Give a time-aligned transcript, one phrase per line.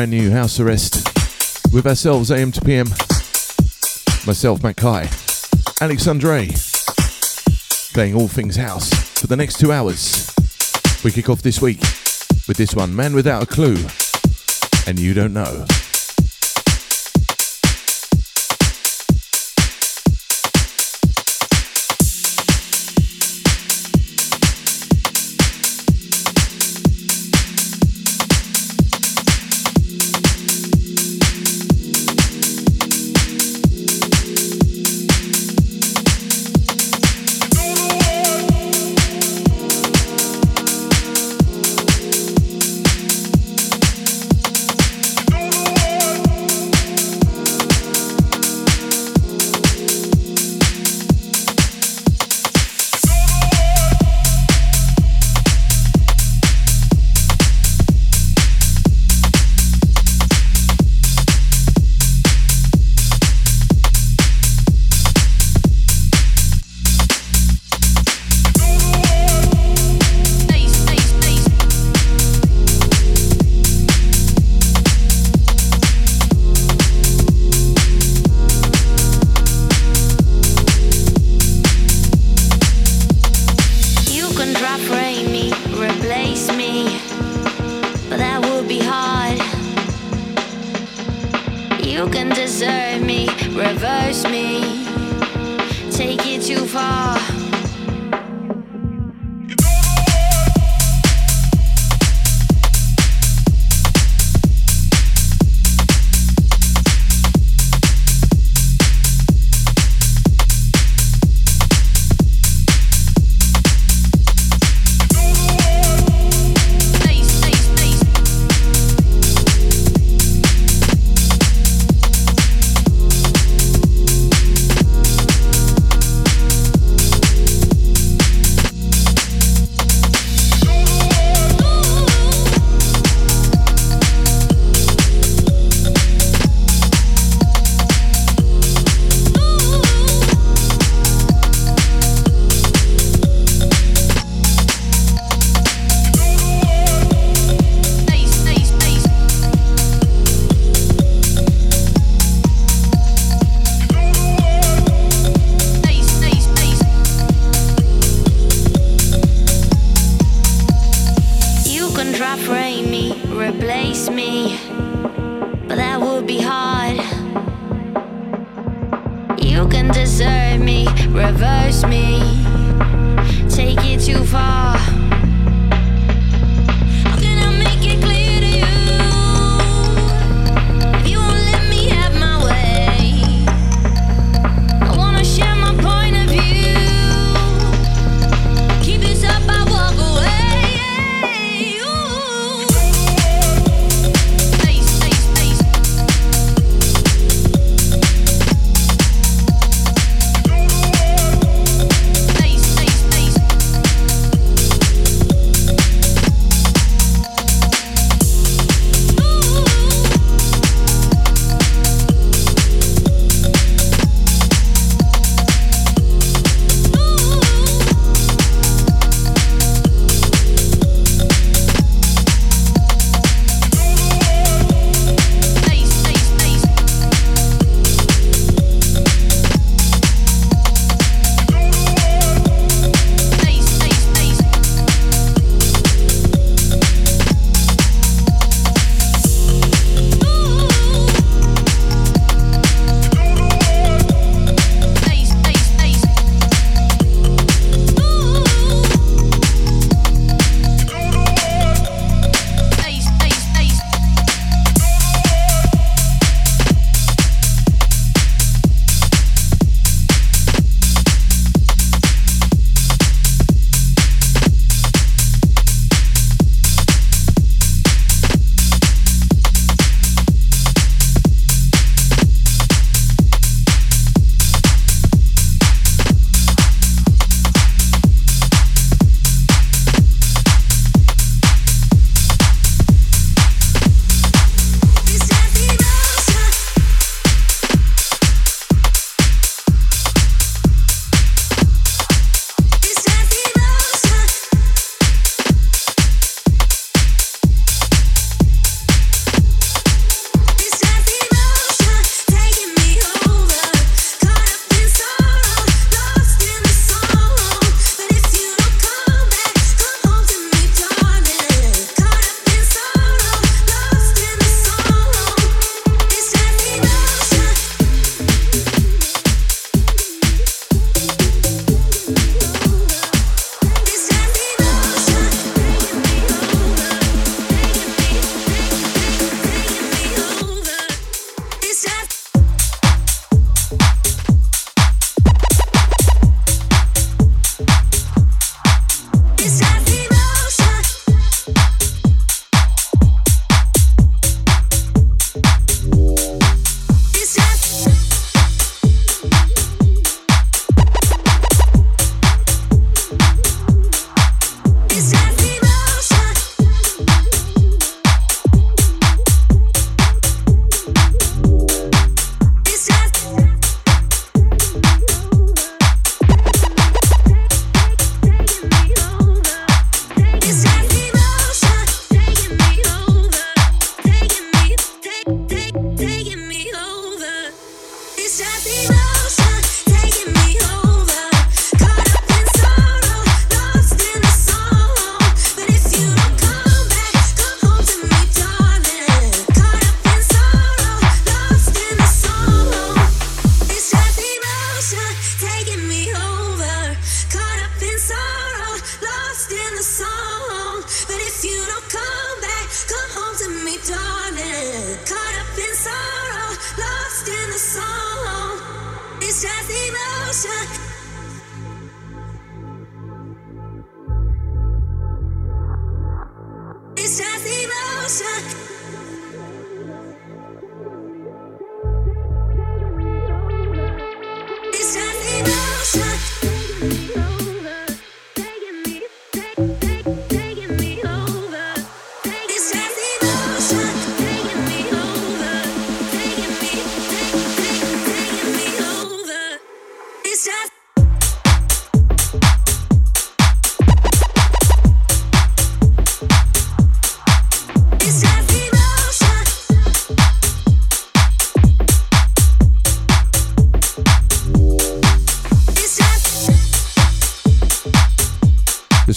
[0.00, 2.86] brand new House Arrest with ourselves AM to PM.
[4.26, 5.10] Myself, Matt Kai,
[5.82, 6.48] Alex Andre,
[7.92, 8.88] playing all things house
[9.20, 10.34] for the next two hours.
[11.04, 11.80] We kick off this week
[12.48, 13.76] with this one, Man Without a Clue,
[14.86, 15.66] and You Don't Know.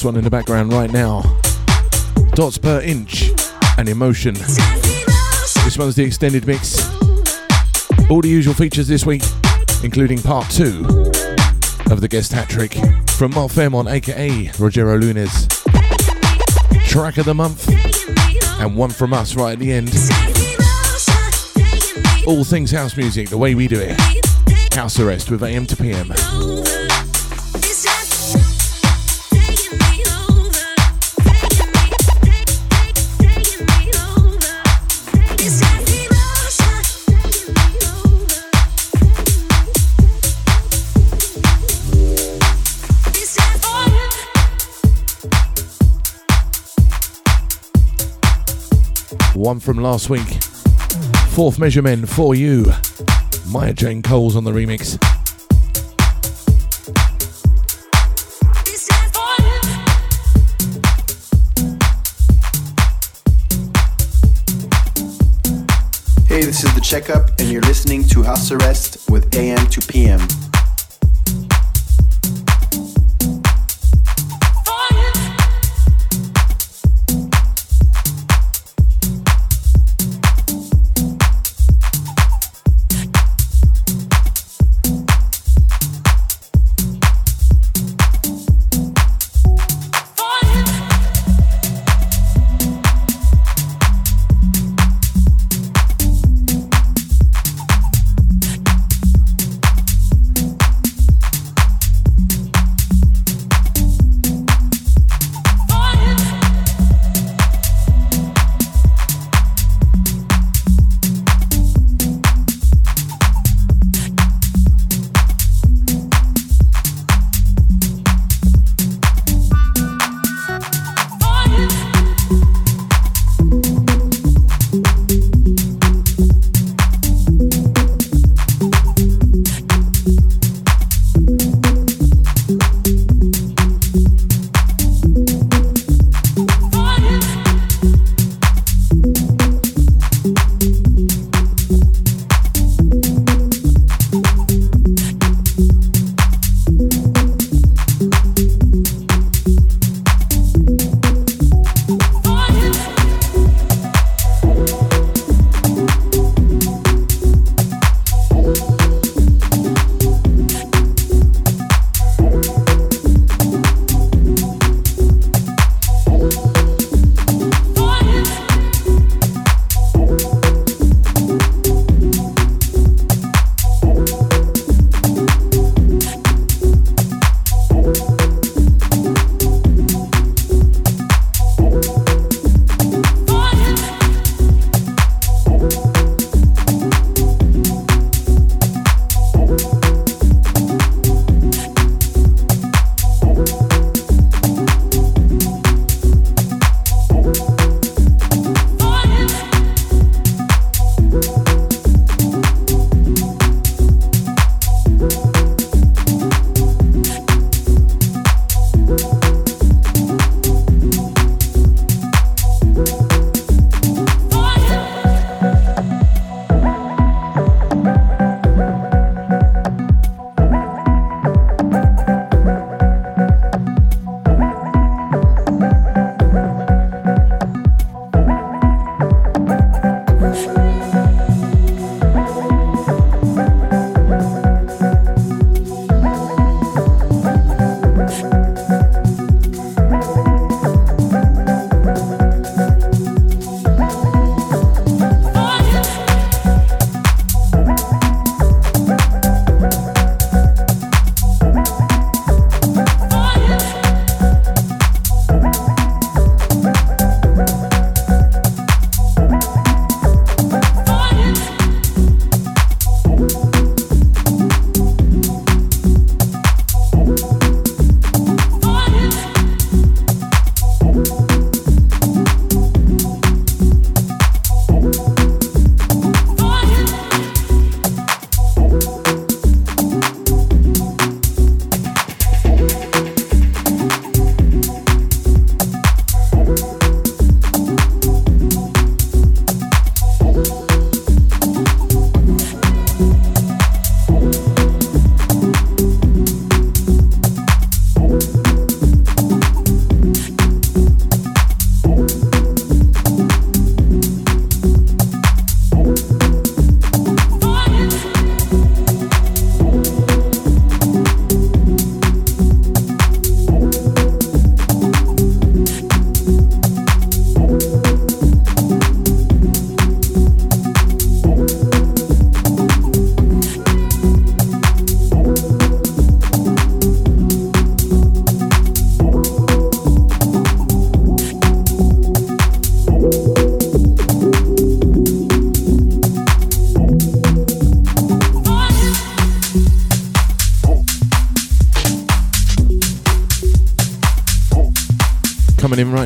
[0.04, 1.22] One in the background right now.
[2.34, 3.32] Dots per inch
[3.78, 4.34] and emotion.
[4.34, 6.90] This one's the extended mix.
[8.10, 9.22] All the usual features this week,
[9.84, 10.86] including part two
[11.92, 12.78] of the guest hat trick
[13.12, 15.48] from Mark Fairmont, aka Rogero Lunes.
[16.88, 17.68] Track of the month,
[18.60, 19.90] and one from us right at the end.
[22.26, 24.74] All things house music, the way we do it.
[24.74, 26.73] House arrest with AM to PM.
[49.44, 50.42] One from last week.
[51.32, 52.66] Fourth measurement for you.
[53.50, 54.92] Maya Jane Coles on the remix.
[66.26, 70.22] Hey, this is the checkup, and you're listening to House Arrest with AM to PM.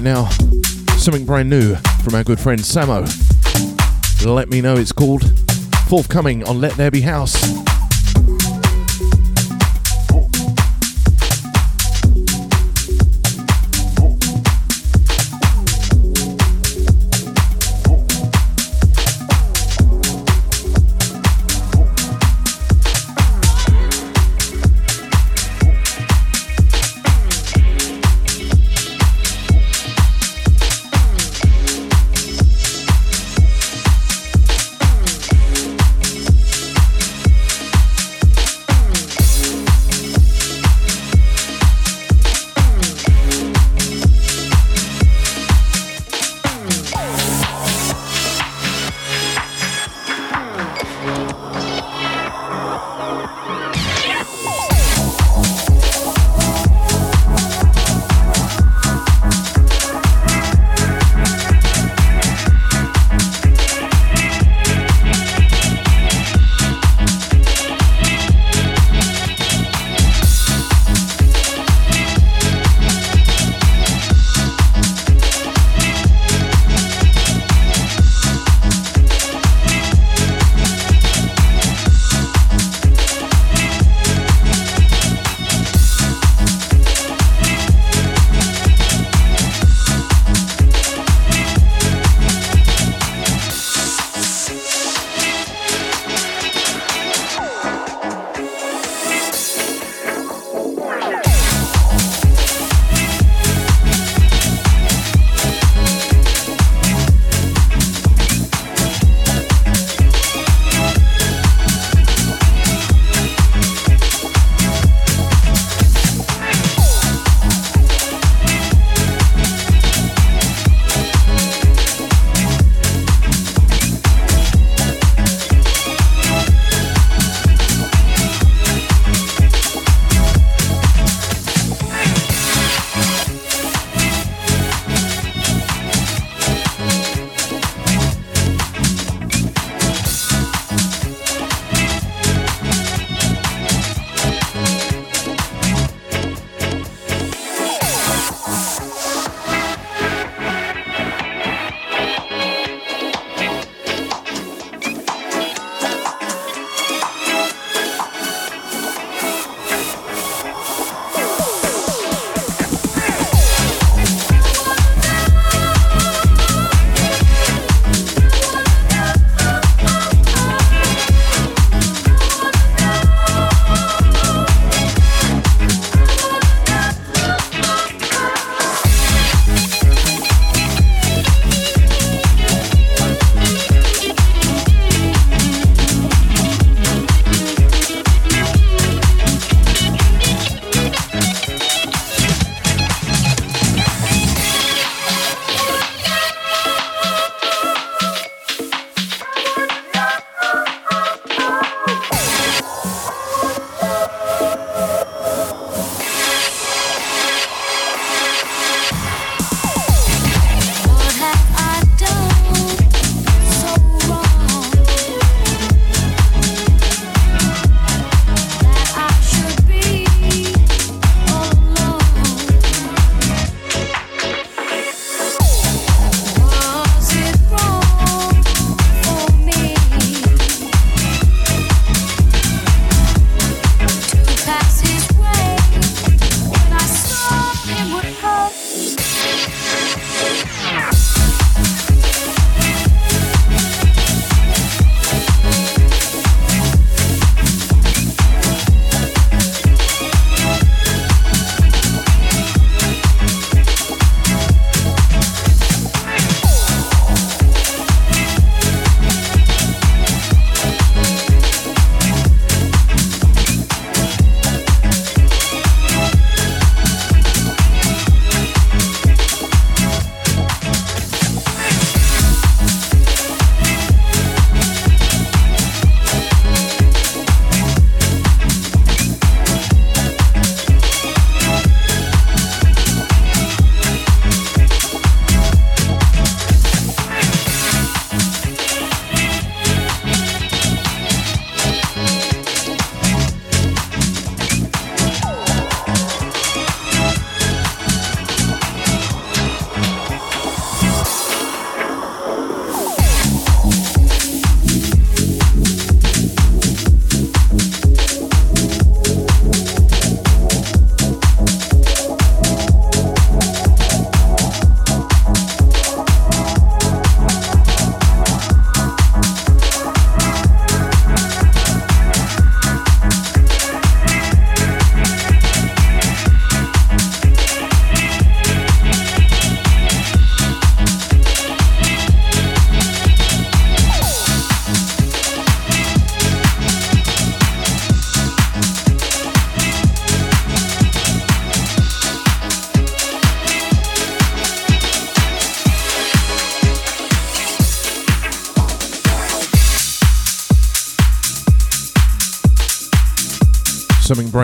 [0.08, 0.30] Now.
[0.96, 3.04] Something brand new from our good friend Samo.
[4.26, 5.24] Let me know it's called.
[5.90, 7.67] Forthcoming on Let There Be House.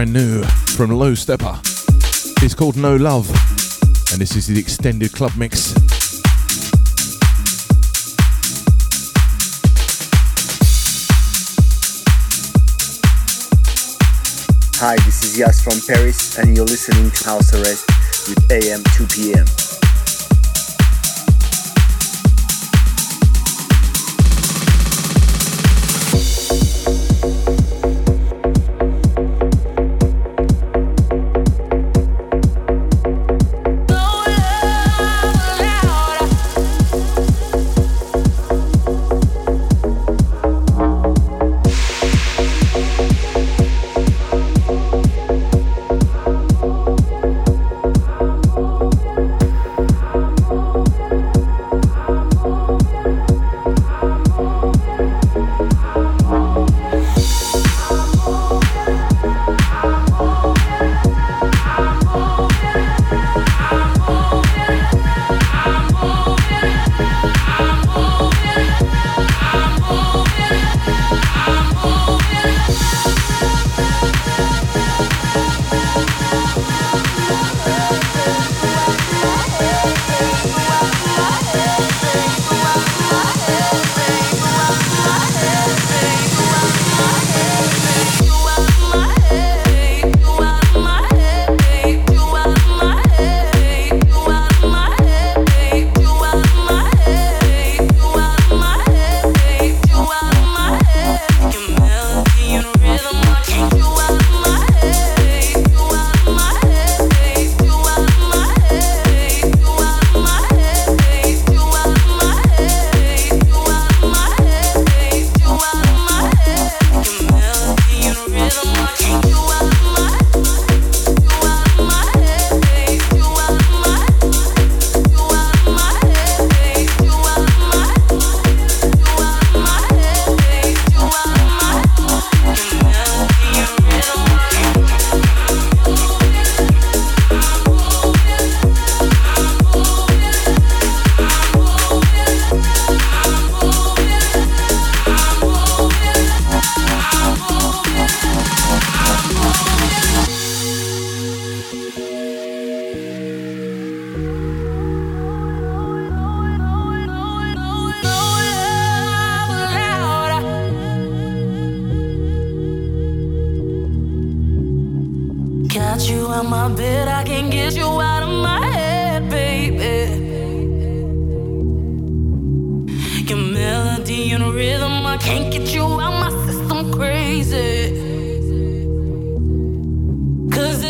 [0.04, 0.44] Brand new
[0.76, 1.62] from Lowsteppa.
[2.44, 3.30] It's called No Love,
[4.12, 5.74] and this is the extended club mix.
[14.76, 17.88] Hi, this is Yas from Paris, and you're listening to House Arrest
[18.28, 19.63] with AM 2 PM.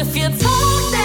[0.06, 1.03] if you talk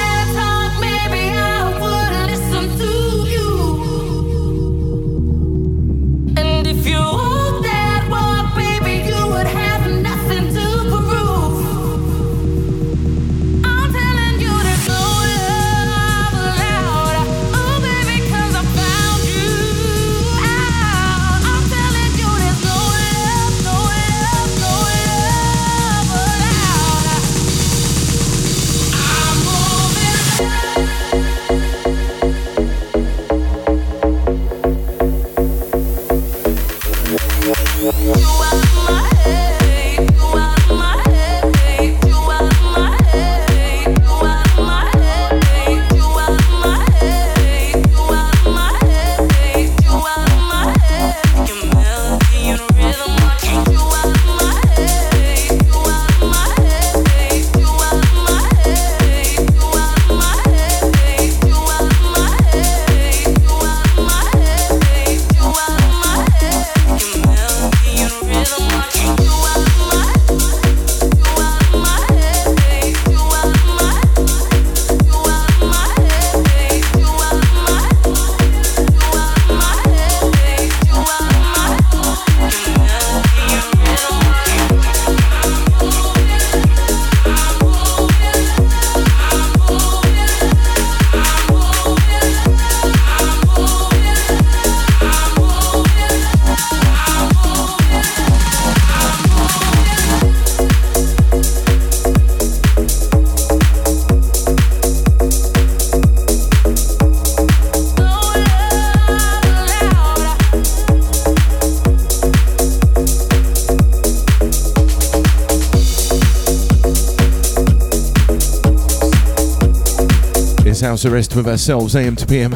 [120.98, 122.50] House Arrest with ourselves, AM to PM.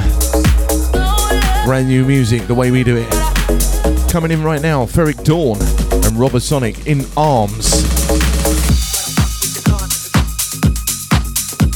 [1.64, 3.08] Brand new music, the way we do it.
[4.10, 7.72] Coming in right now, Ferreck Dawn and Robosonic in Arms.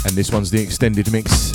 [0.07, 1.45] And this one's the extended mix.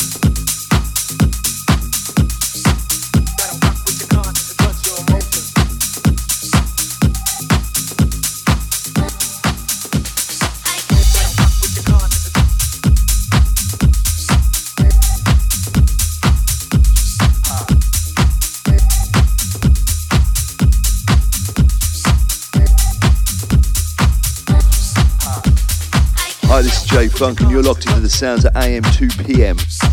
[28.11, 29.90] sounds at AM2PM.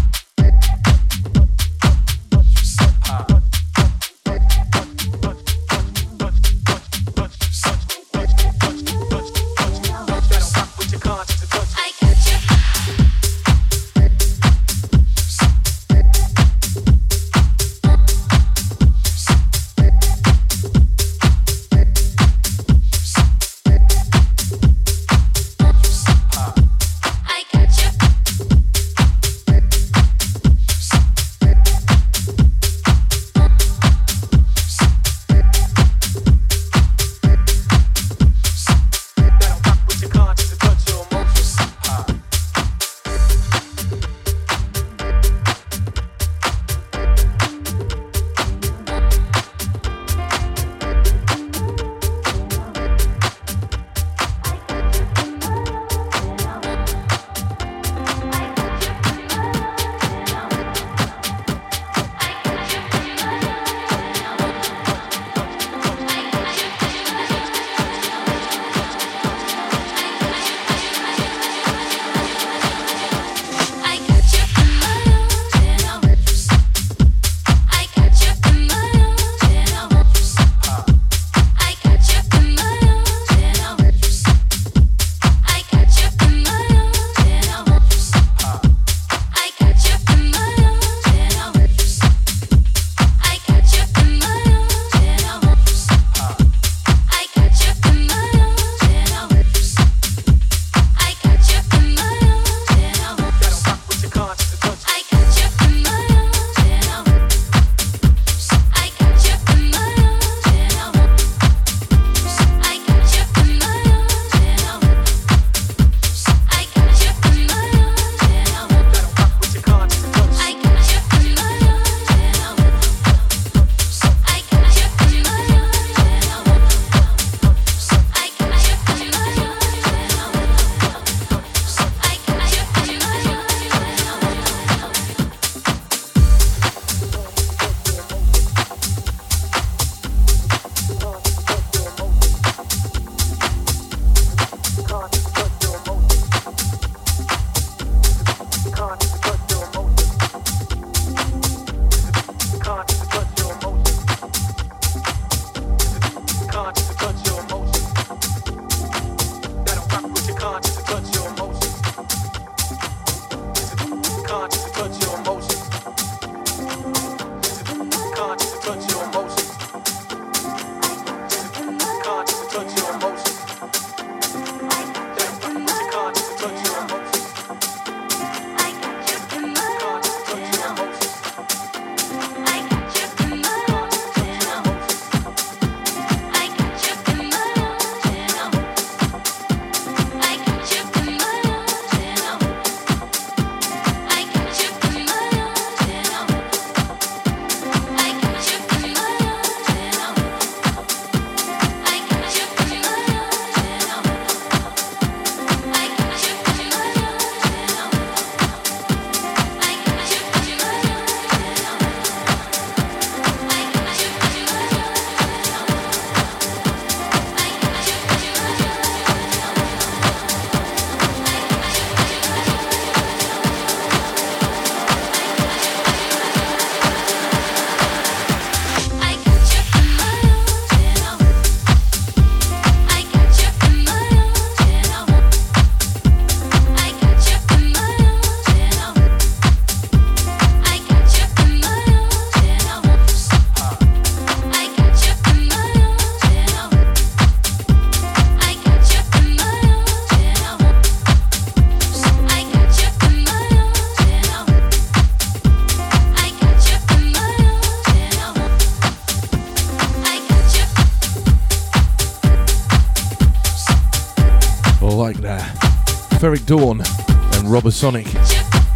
[266.47, 268.07] Dawn and Robosonic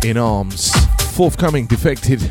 [0.05, 0.71] in Arms.
[1.13, 2.23] Forthcoming Defected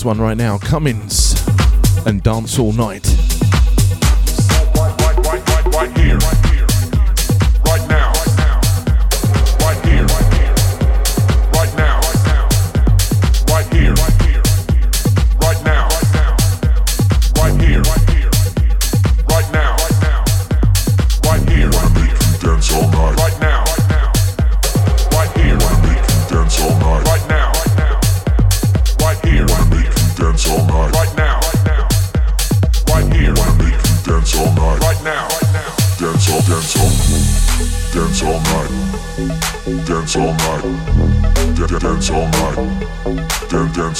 [0.00, 1.34] this one right now Cummins
[2.06, 3.06] and Dance All Night.
[4.74, 6.39] Right, right, right,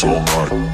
[0.04, 0.69] all night.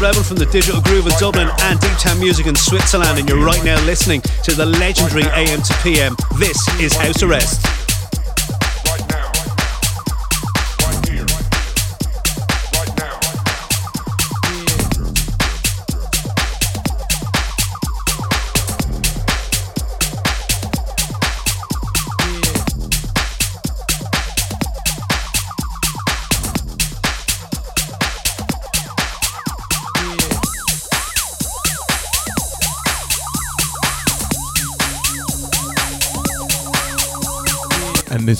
[0.00, 3.44] Rebel from the Digital Groove of Dublin and Deep Town Music in Switzerland, and you're
[3.44, 6.14] right now listening to the legendary AM to PM.
[6.38, 7.77] This is House Arrest.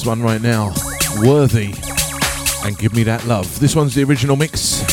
[0.09, 0.73] One right now.
[1.21, 1.75] Worthy.
[2.65, 3.61] And give me that love.
[3.61, 4.88] This one's the original mix.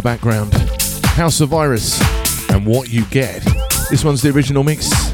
[0.00, 0.54] The background.
[1.04, 2.00] House of Virus
[2.50, 3.42] and What You Get.
[3.90, 5.09] This one's the original mix.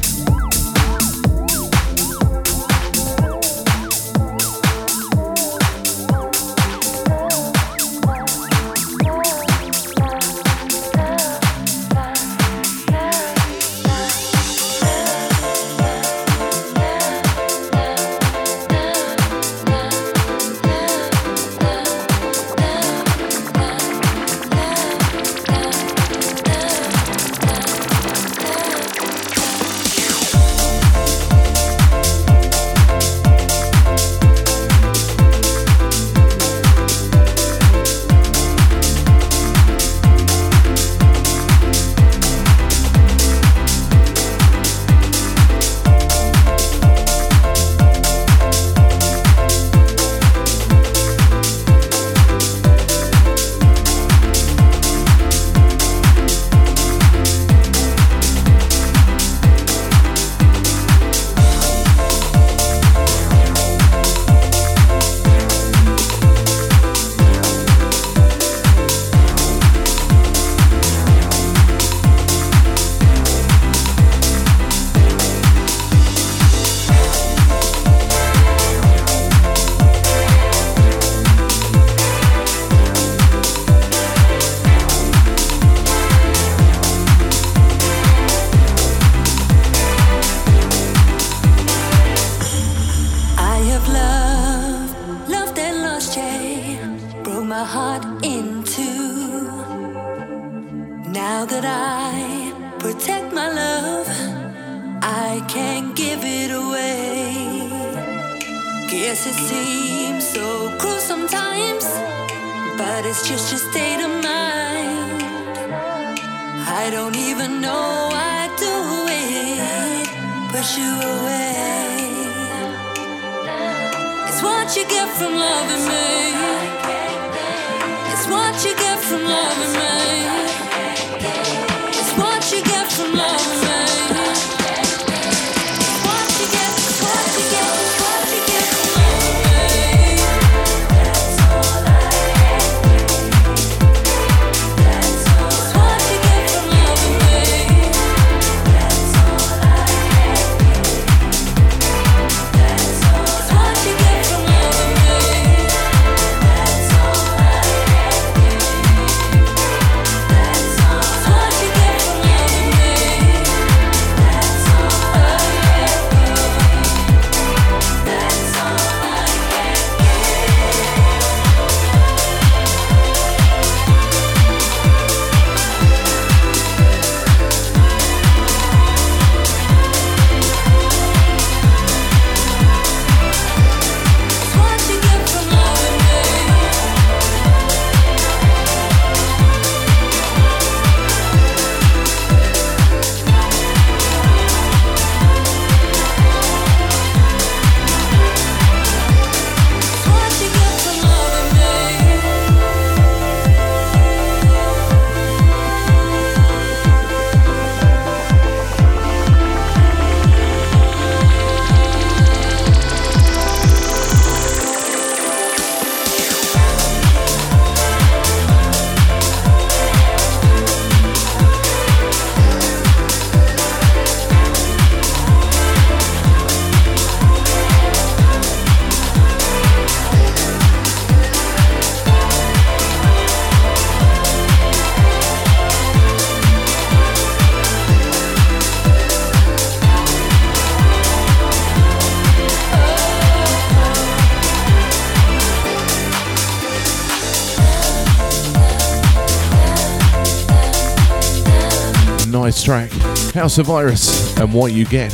[253.37, 255.11] House of Virus, and what you get.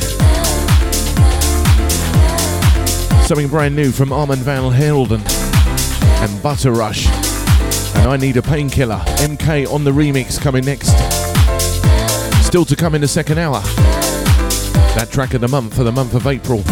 [3.27, 7.05] Something brand new from Armand Van Helden and Butter Rush.
[7.97, 10.93] And I Need a Painkiller, MK on the remix coming next.
[12.47, 13.59] Still to come in the second hour.
[14.95, 16.63] That track of the month for the month of April.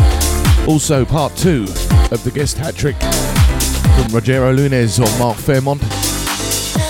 [0.69, 1.63] Also, part two
[2.11, 5.83] of the guest hat trick from Rogero Lunes or Mark Fairmont.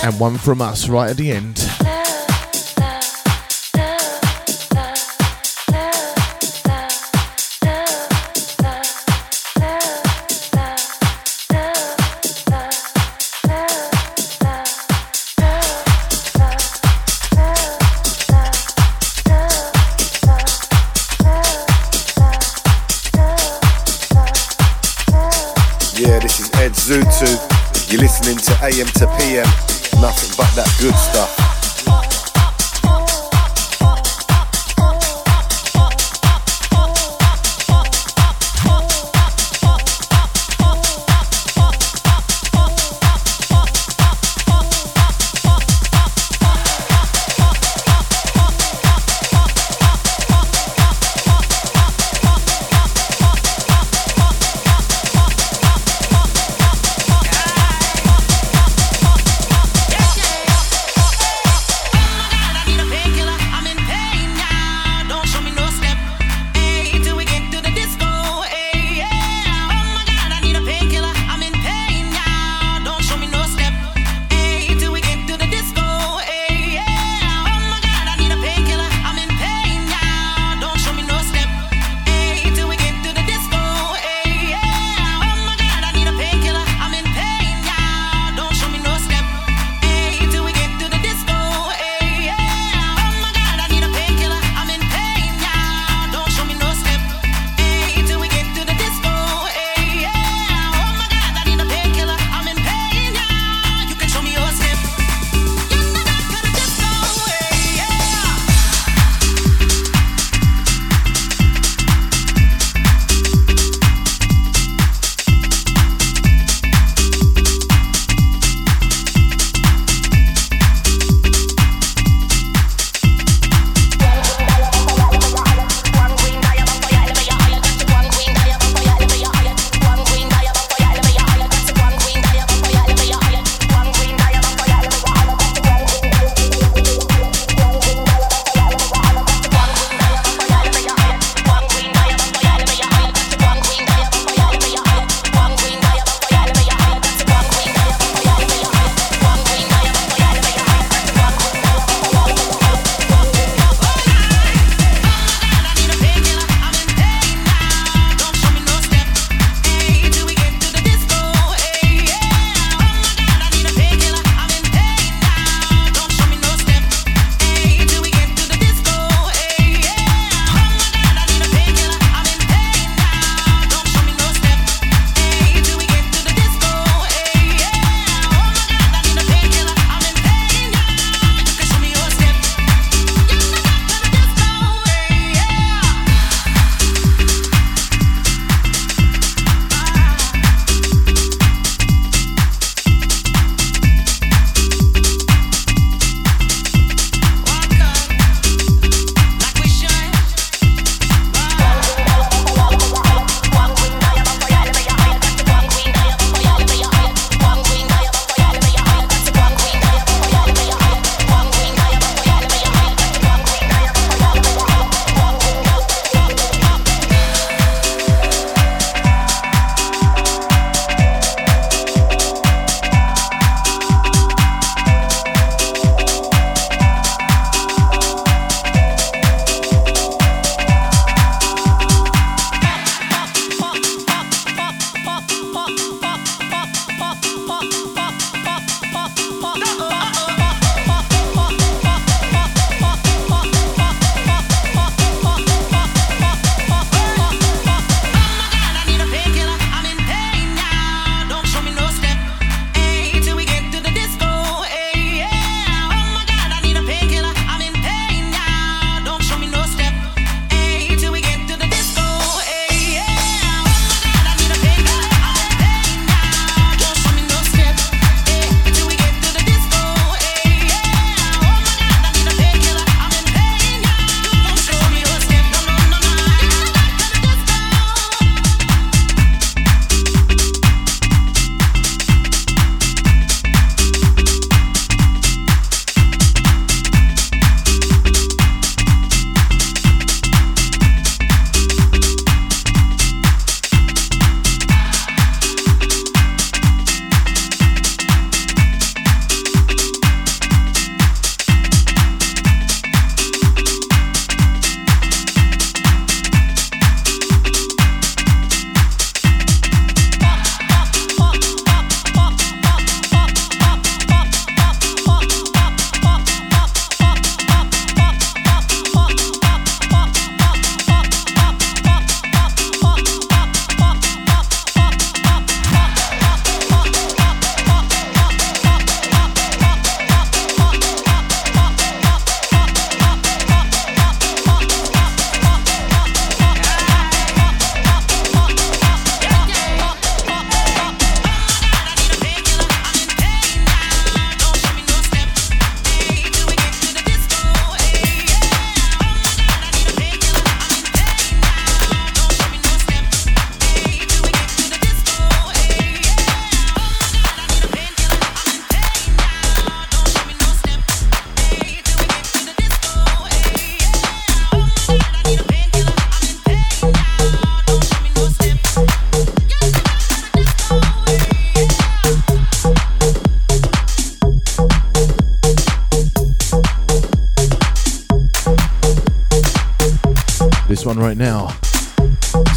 [0.04, 1.61] And one from us right at the end.
[28.62, 29.11] I am to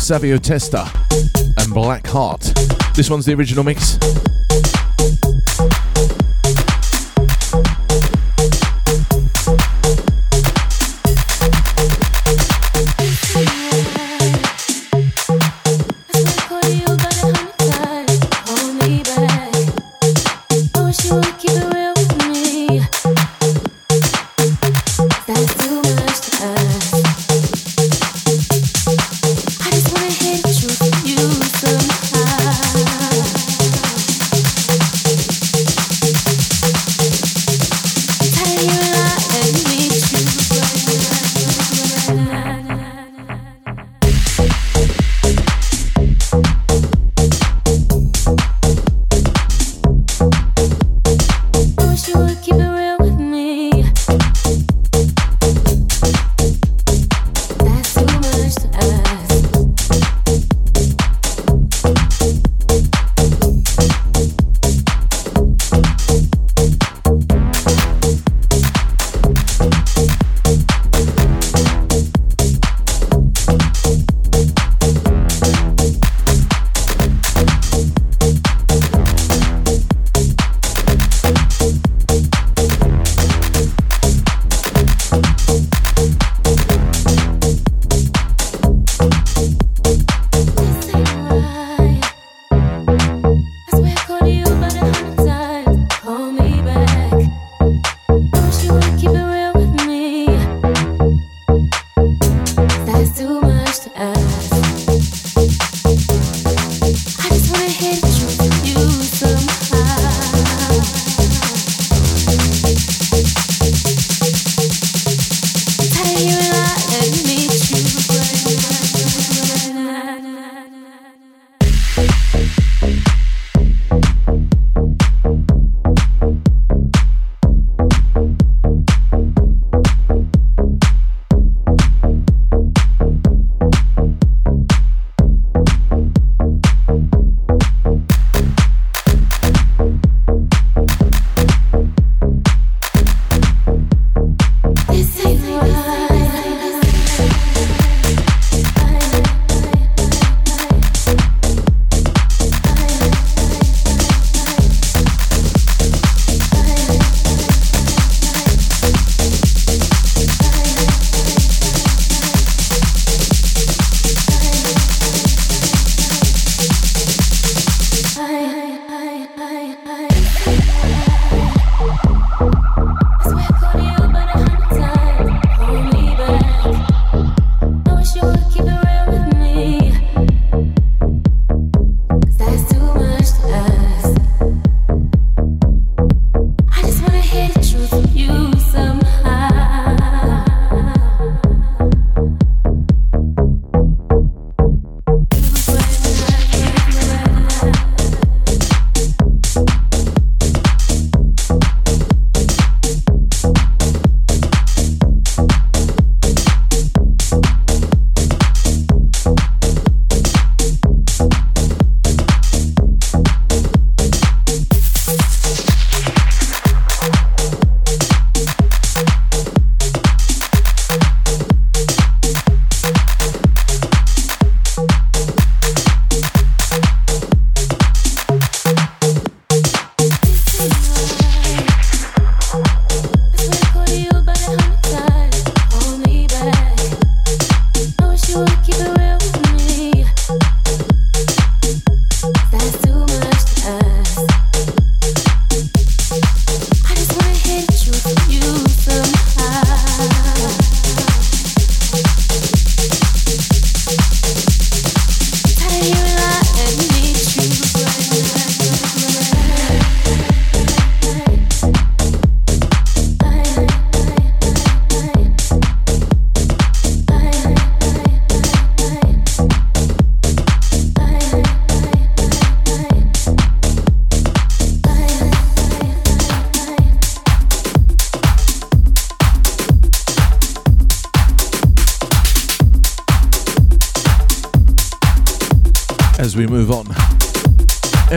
[0.05, 0.87] Savio Testa
[1.57, 2.53] and Black Heart.
[2.93, 3.97] This one's the original mix.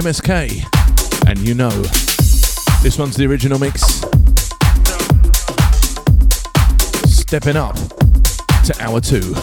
[0.08, 1.68] MSK, and you know,
[2.82, 3.82] this one's the original mix.
[7.04, 7.74] Stepping up
[8.64, 9.34] to hour two.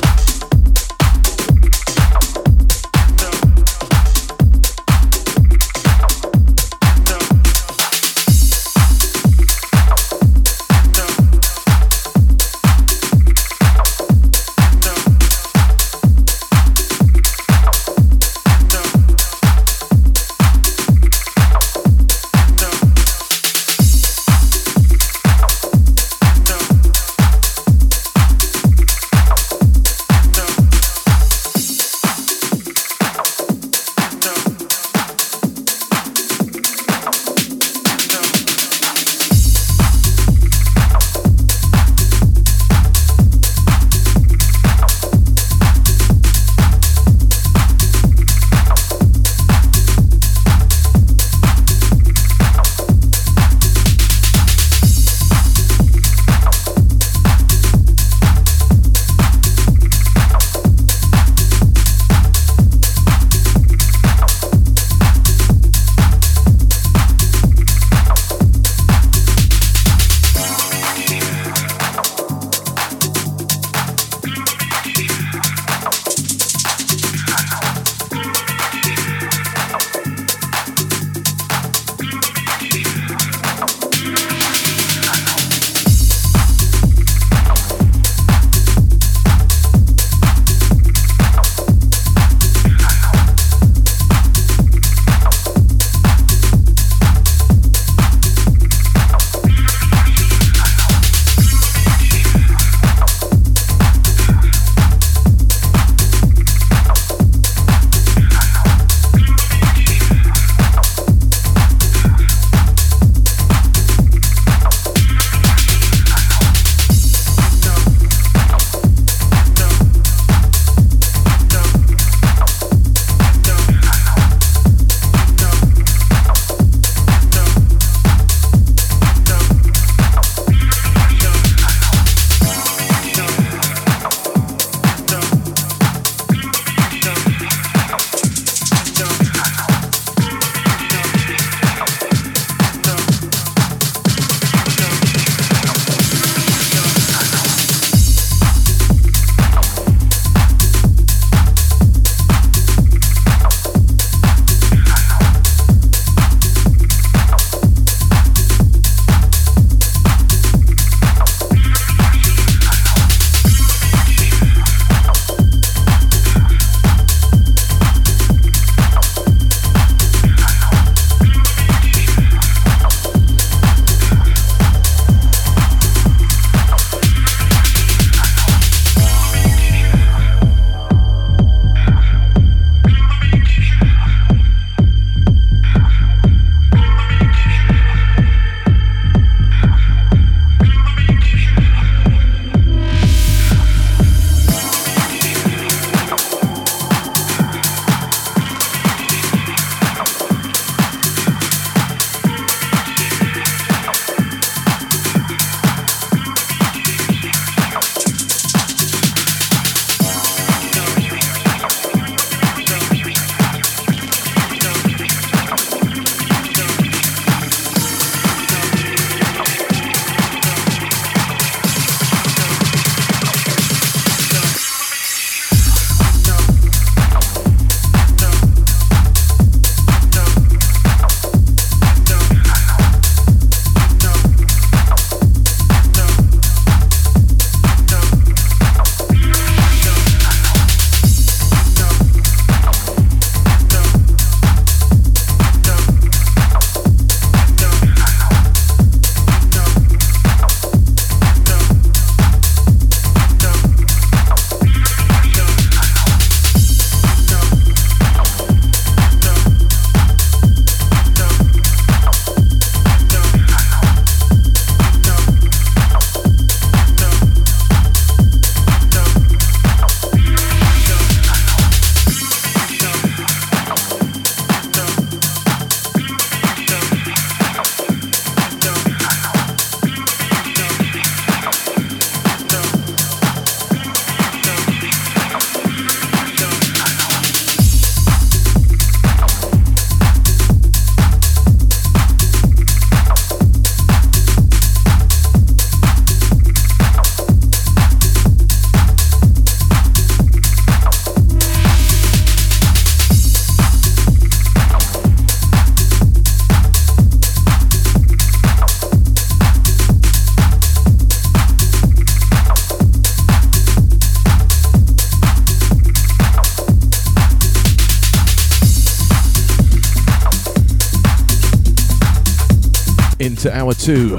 [323.86, 324.18] Two.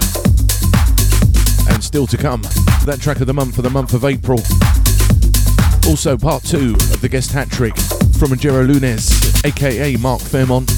[1.68, 2.40] And still to come,
[2.84, 4.38] that track of the month for the month of April.
[5.90, 7.76] Also, part two of the guest hat trick
[8.16, 9.10] from Rogero Lunes,
[9.44, 10.70] aka Mark Fairmont,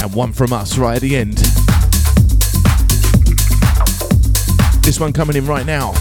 [0.00, 1.36] and one from us right at the end.
[4.82, 5.92] This one coming in right now.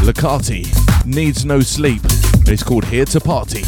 [0.00, 0.64] Lacati
[1.04, 2.00] needs no sleep.
[2.46, 3.62] It's called Here to Party.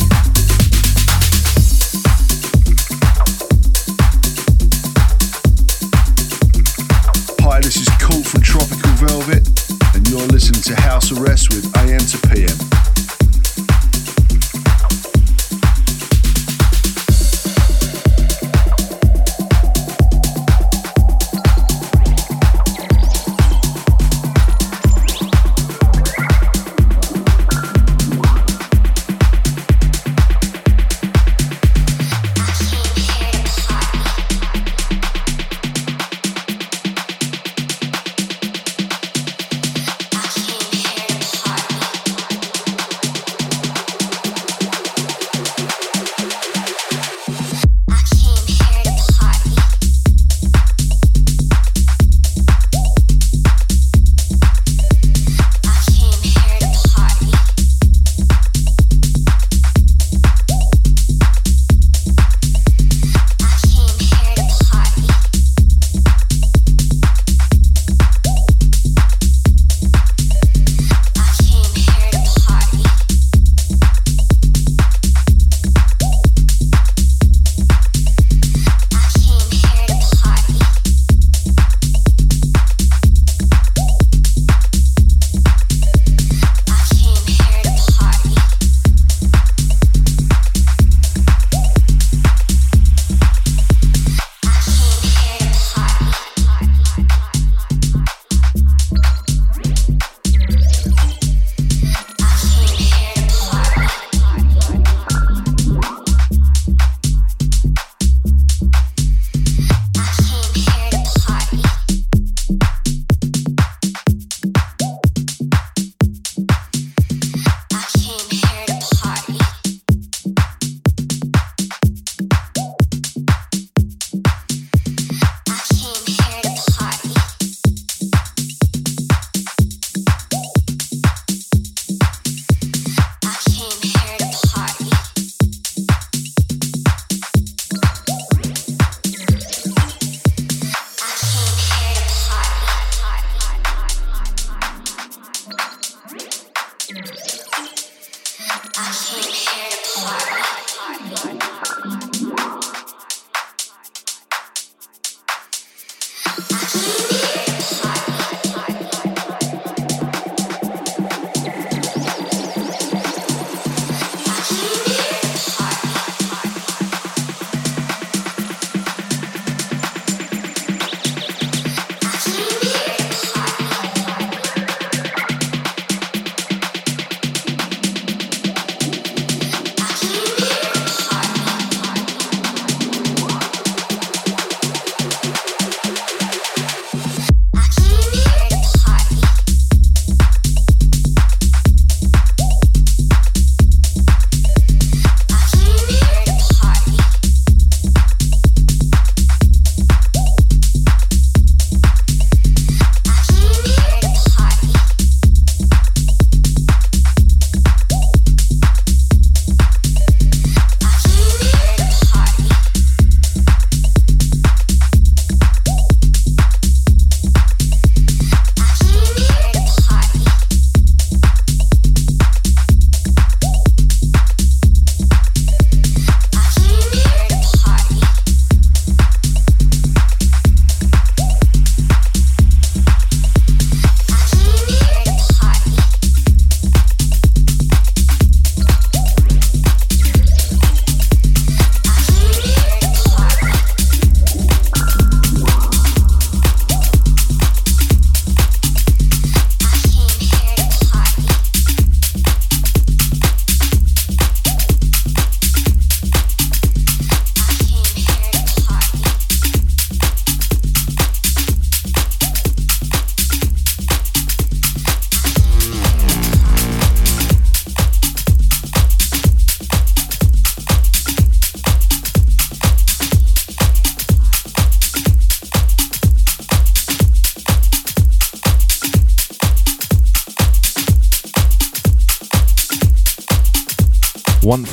[10.66, 12.95] To House Arrest with AM to PM.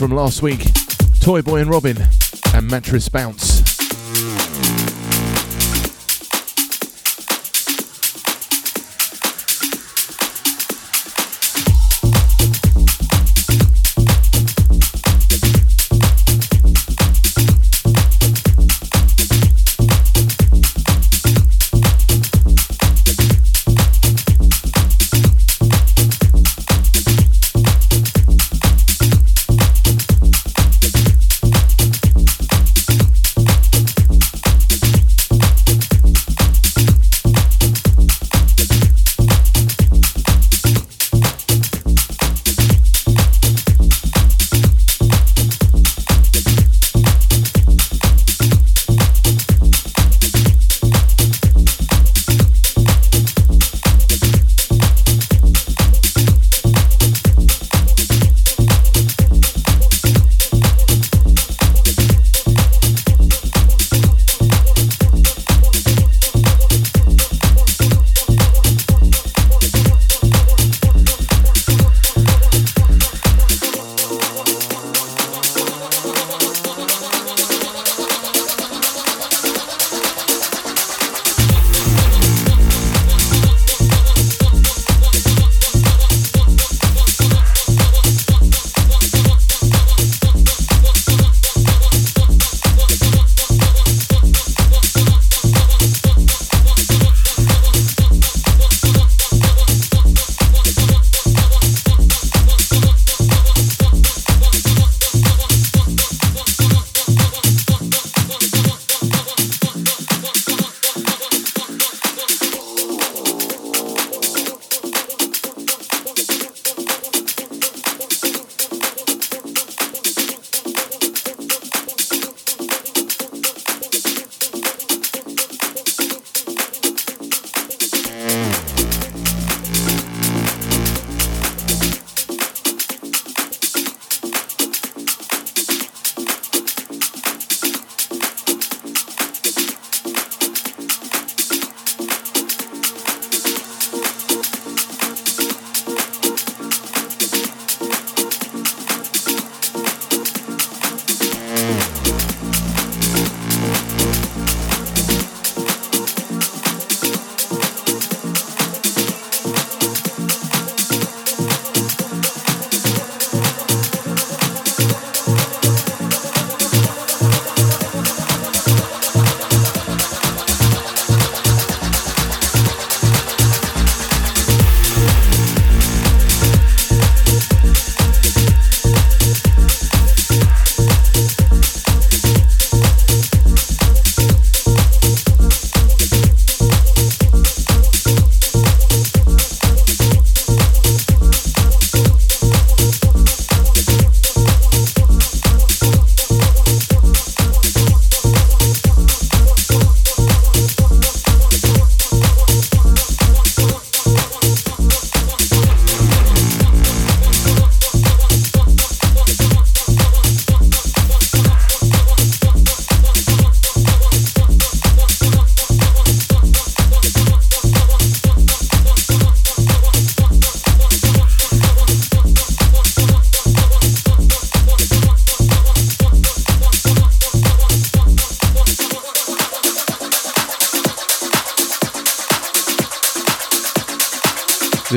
[0.07, 0.67] From last week,
[1.21, 1.97] Toy Boy and Robin,
[2.53, 3.72] and Mattress Bounce.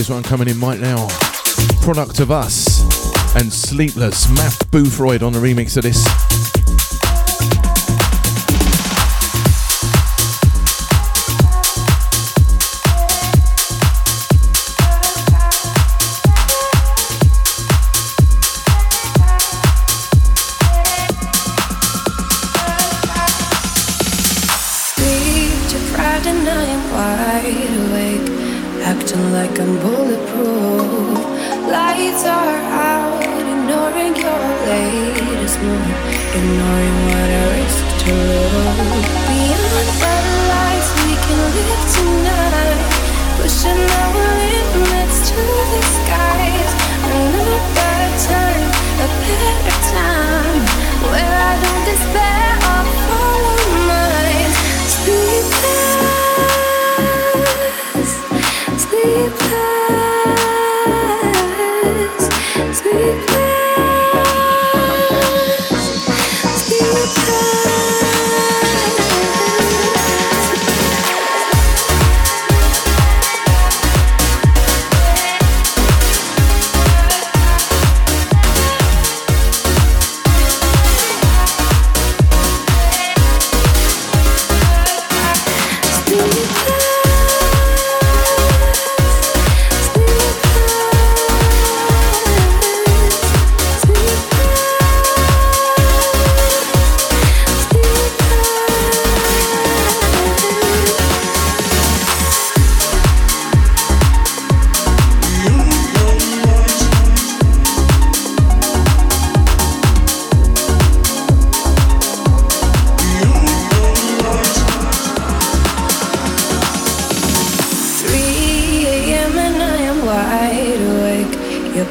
[0.06, 1.08] This one coming in right now.
[1.82, 2.80] Product of Us
[3.34, 4.28] and Sleepless.
[4.28, 6.25] Matt Boothroyd on the remix of this.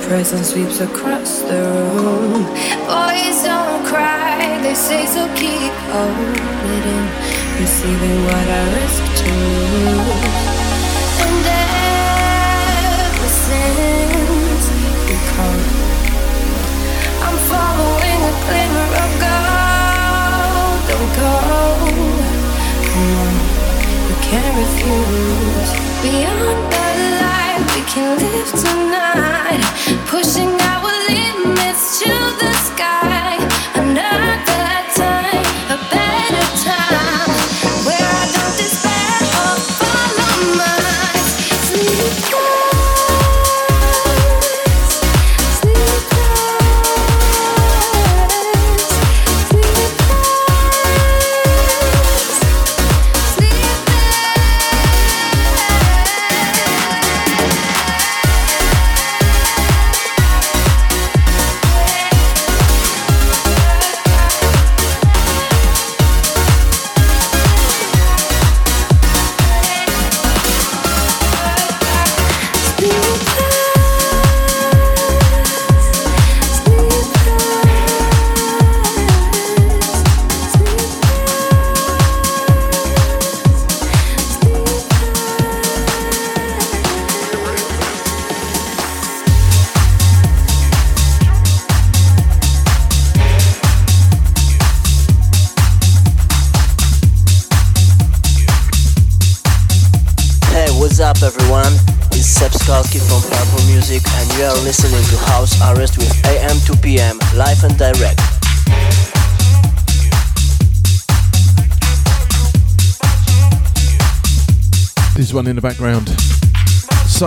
[0.07, 1.61] Presence sweeps across the
[1.97, 2.45] room.
[2.85, 7.05] Boys don't cry, they say so keep holding in,
[7.59, 9.31] receiving what I risk to
[9.73, 10.45] lose.
[11.25, 11.45] And
[13.01, 14.65] ever since
[15.09, 15.63] you come,
[17.25, 20.79] I'm following a glimmer of gold.
[20.89, 21.33] Don't go,
[22.89, 23.33] come on,
[24.07, 25.71] you can't refuse.
[26.03, 26.84] Beyond the
[30.07, 32.09] pushing our limits to
[32.39, 33.34] the sky.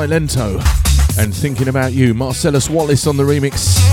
[0.08, 0.56] Silento
[1.18, 2.14] and Thinking About You.
[2.14, 3.87] Marcellus Wallace on the remix.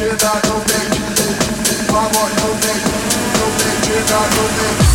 [0.00, 1.90] I don't think.
[1.90, 2.82] I want no thing,
[3.34, 3.46] no
[4.30, 4.87] don't think.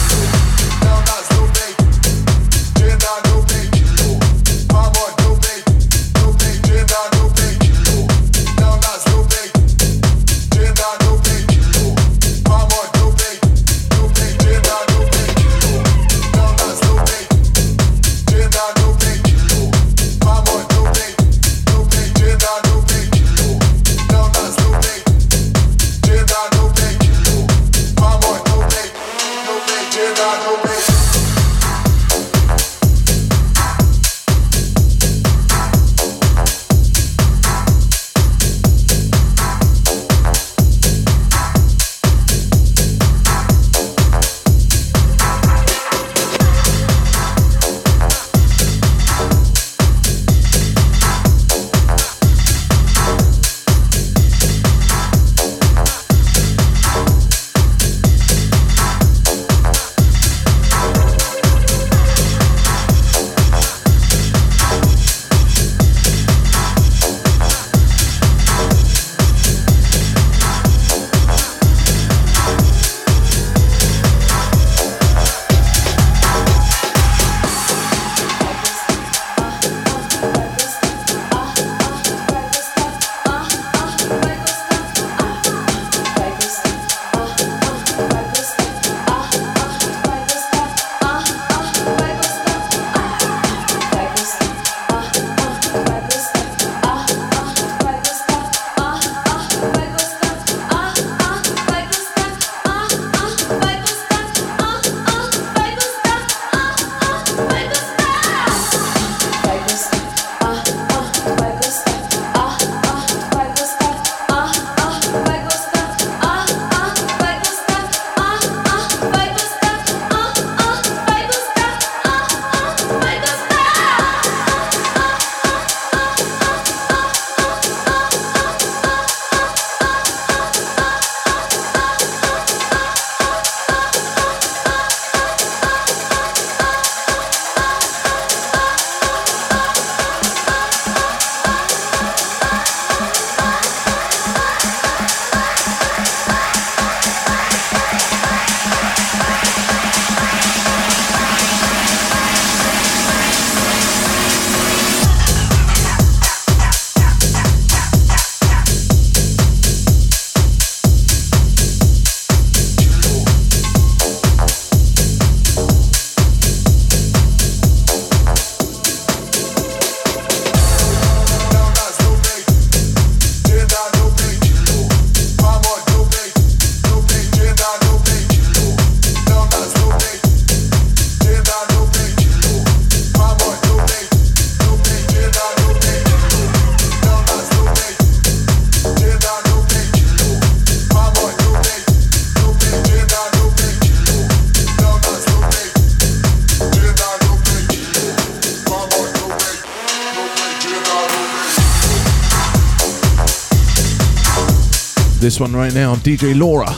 [205.34, 206.70] This one right now, DJ Laura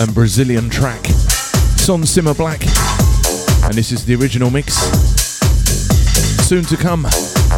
[0.00, 1.06] and Brazilian track.
[1.76, 2.60] Son Simmer Black.
[3.62, 4.74] And this is the original mix.
[6.44, 7.02] Soon to come,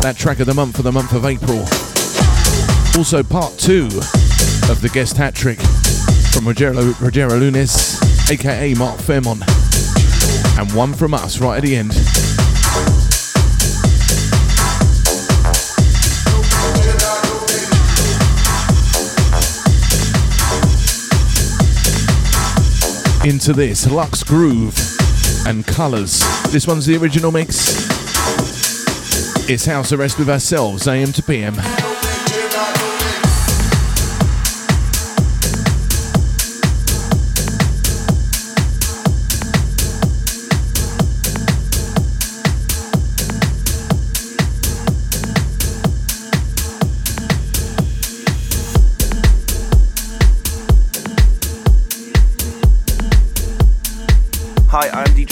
[0.02, 1.60] that track of the month for the month of April.
[2.98, 3.86] Also, part two
[4.68, 5.60] of the guest hat trick
[6.34, 7.98] from Rogero, Rogero Lunes,
[8.30, 9.40] aka Mark Fairmont,
[10.58, 12.33] and one from us right at the end.
[23.24, 24.76] Into this Lux Groove
[25.46, 26.20] and Colors.
[26.52, 27.88] This one's the original mix.
[29.48, 31.54] It's House Arrest with ourselves, AM to PM.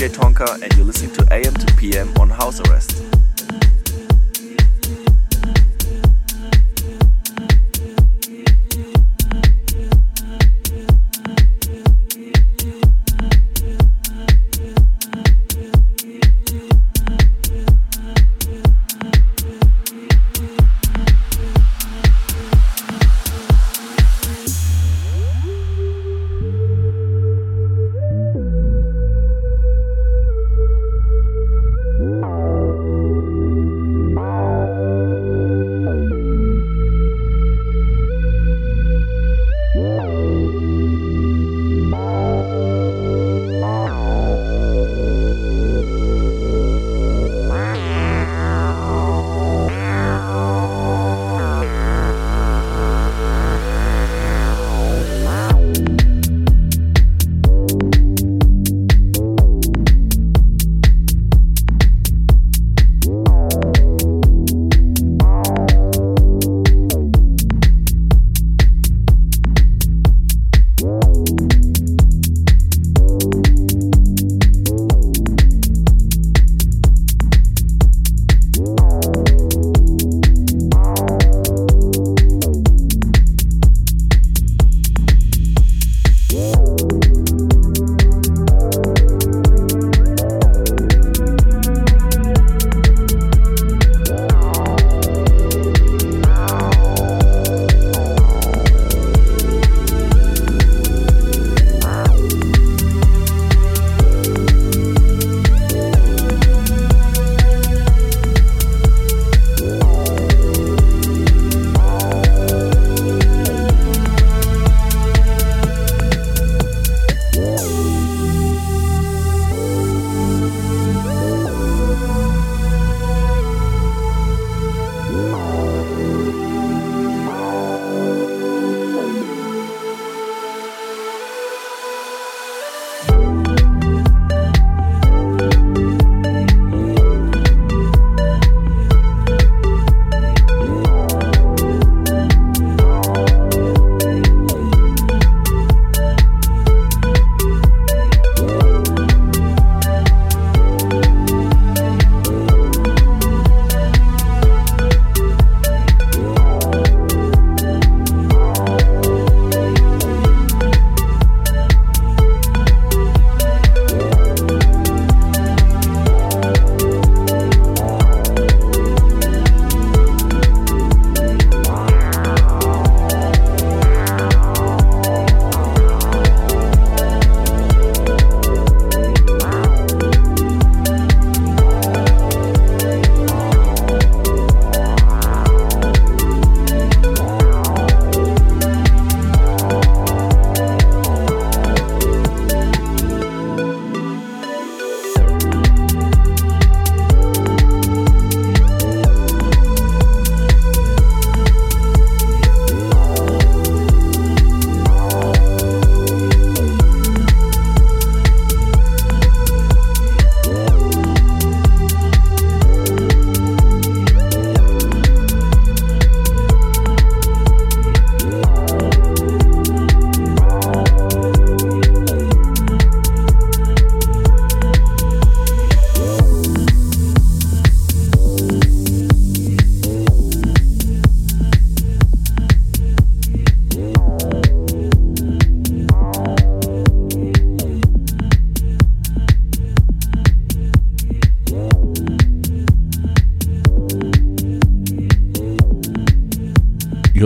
[0.09, 3.02] Tonka, and you're listening to AM to PM on House Arrest.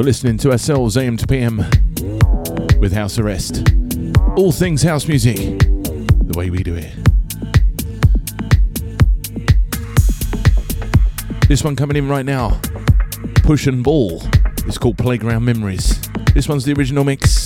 [0.07, 1.57] Listening to ourselves AM to PM
[2.79, 3.73] with House Arrest.
[4.37, 6.93] All things house music, the way we do it.
[11.49, 12.61] This one coming in right now
[13.43, 14.23] Push and Ball.
[14.59, 16.01] It's called Playground Memories.
[16.35, 17.46] This one's the original mix.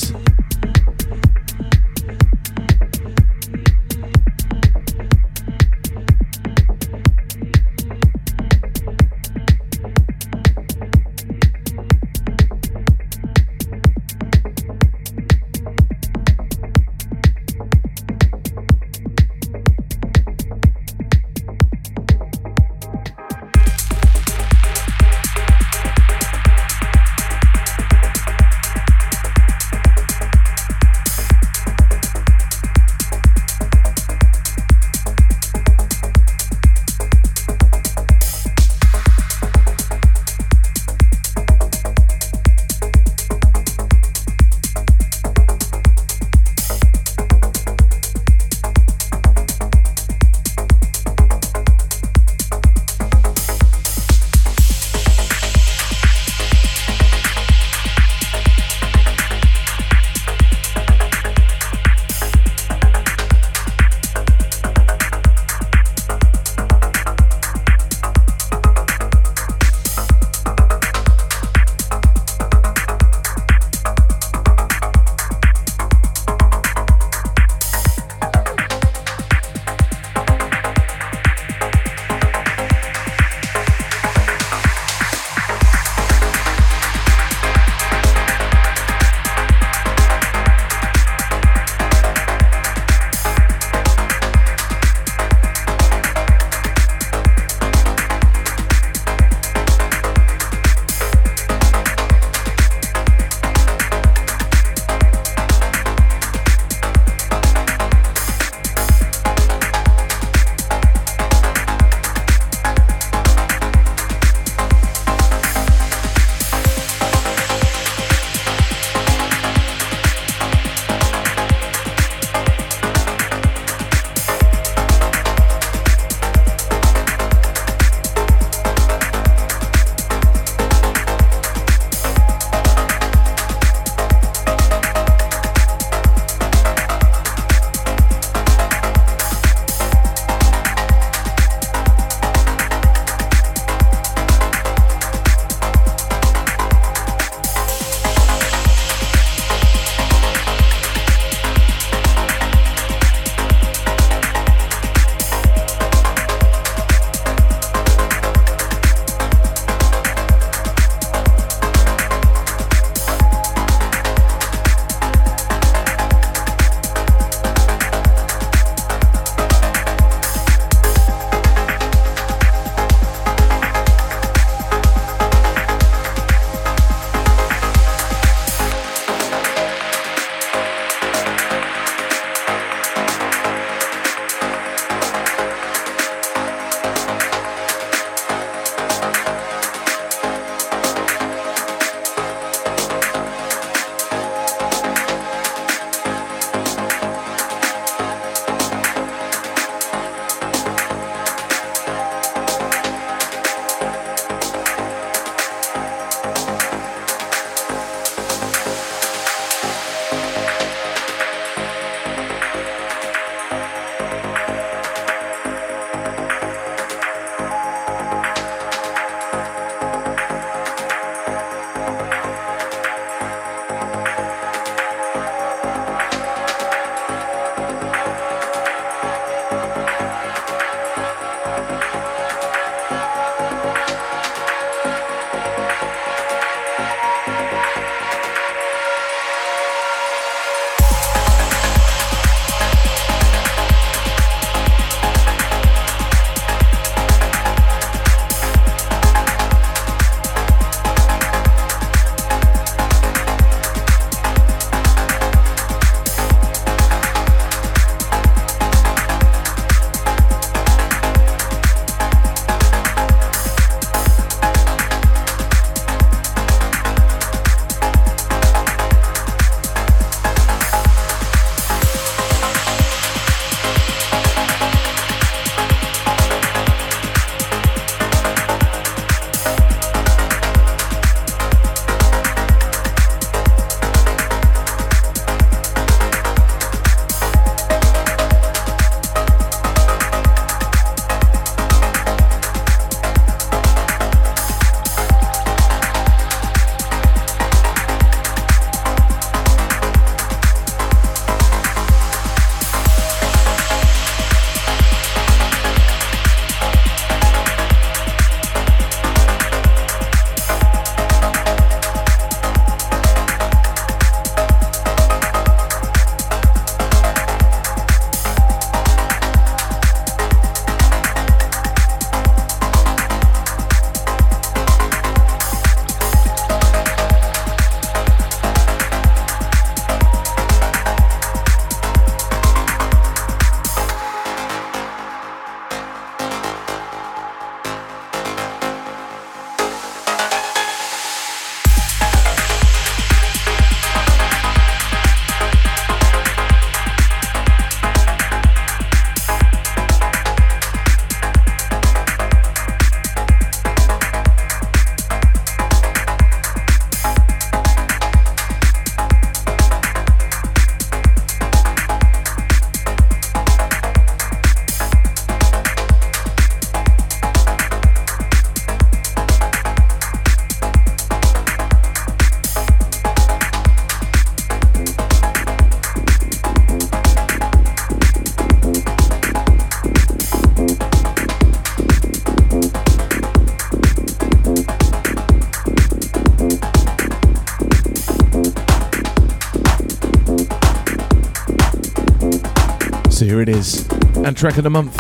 [393.41, 393.89] It is.
[394.17, 394.95] And track of the month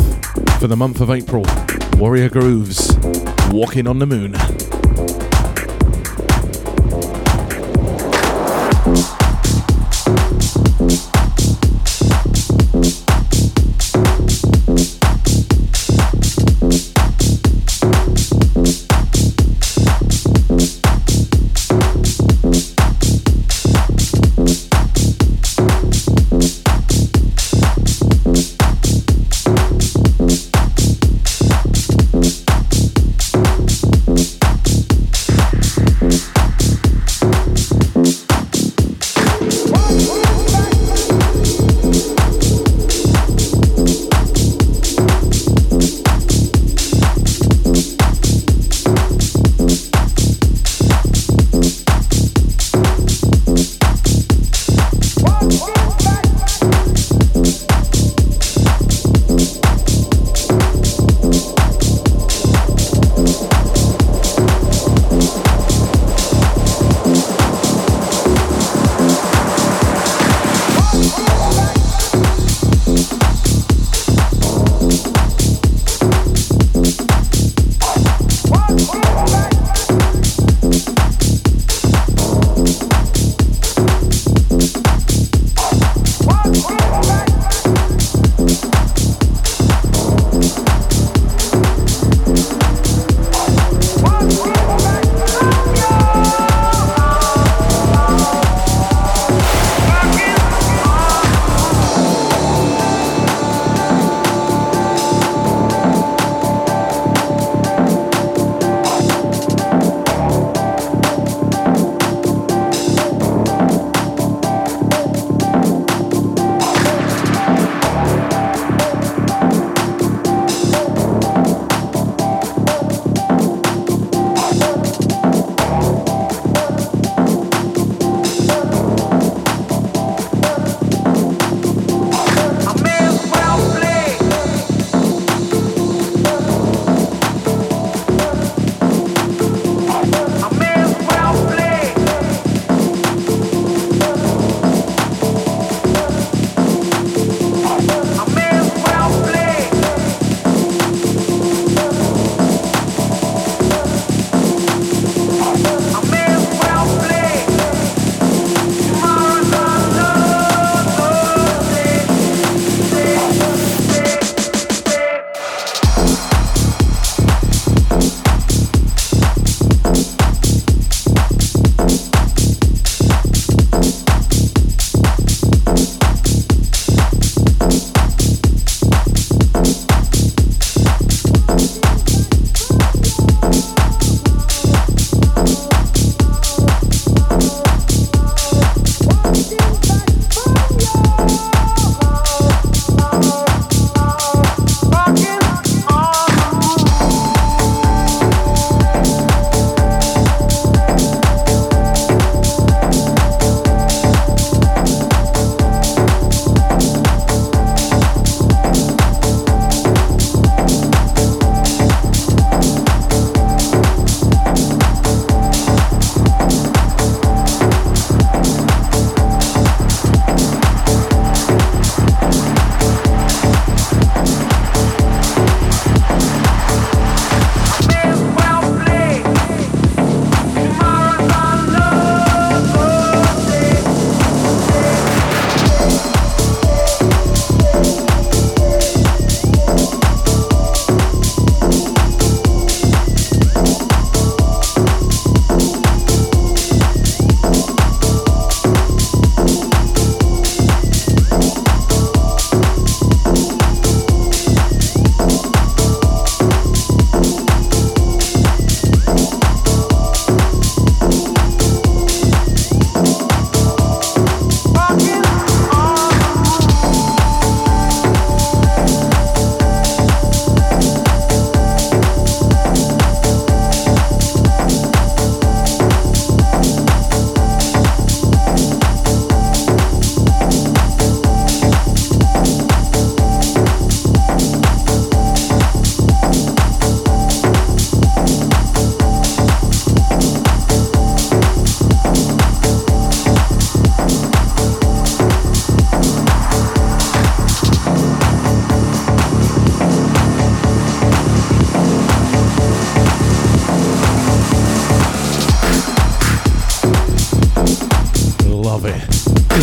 [0.60, 1.44] for the month of April
[1.98, 2.96] Warrior Grooves,
[3.50, 4.69] Walking on the Moon.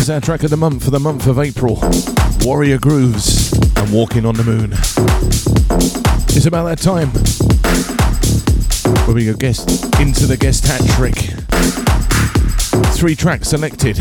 [0.08, 1.78] It's our track of the month for the month of April.
[2.40, 4.72] Warrior Grooves and Walking on the Moon.
[6.34, 7.10] It's about that time
[9.04, 9.68] where we go guest
[10.00, 11.14] into the guest hat trick.
[12.94, 13.98] Three tracks selected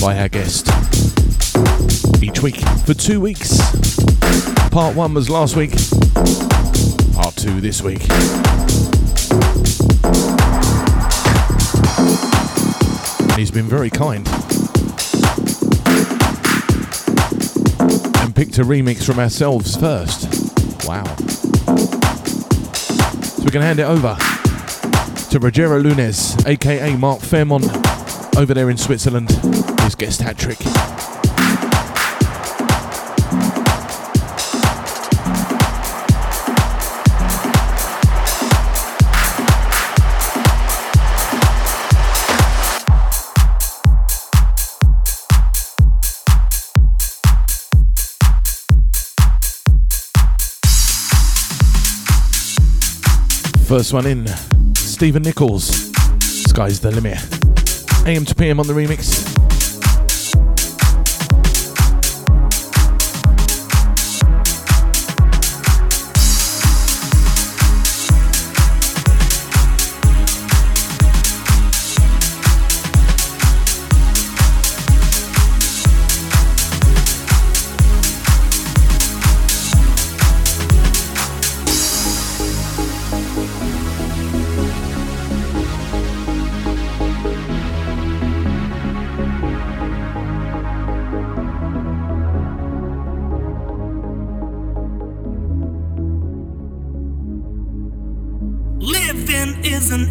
[0.00, 0.68] by our guest
[2.22, 3.58] each week for two weeks.
[4.70, 5.72] Part one was last week,
[7.16, 8.08] part two this week.
[13.18, 14.28] And he's been very kind
[18.44, 20.24] picked a remix from ourselves first.
[20.88, 21.04] Wow.
[23.22, 27.66] So we can hand it over to Rogero Lunes, aka Mark Fairmont,
[28.36, 29.30] over there in Switzerland.
[29.82, 30.58] His guest hat trick.
[53.72, 54.26] First one in,
[54.74, 55.90] Stephen Nichols.
[56.20, 57.16] Sky's the limit.
[58.06, 59.31] AM to PM on the remix.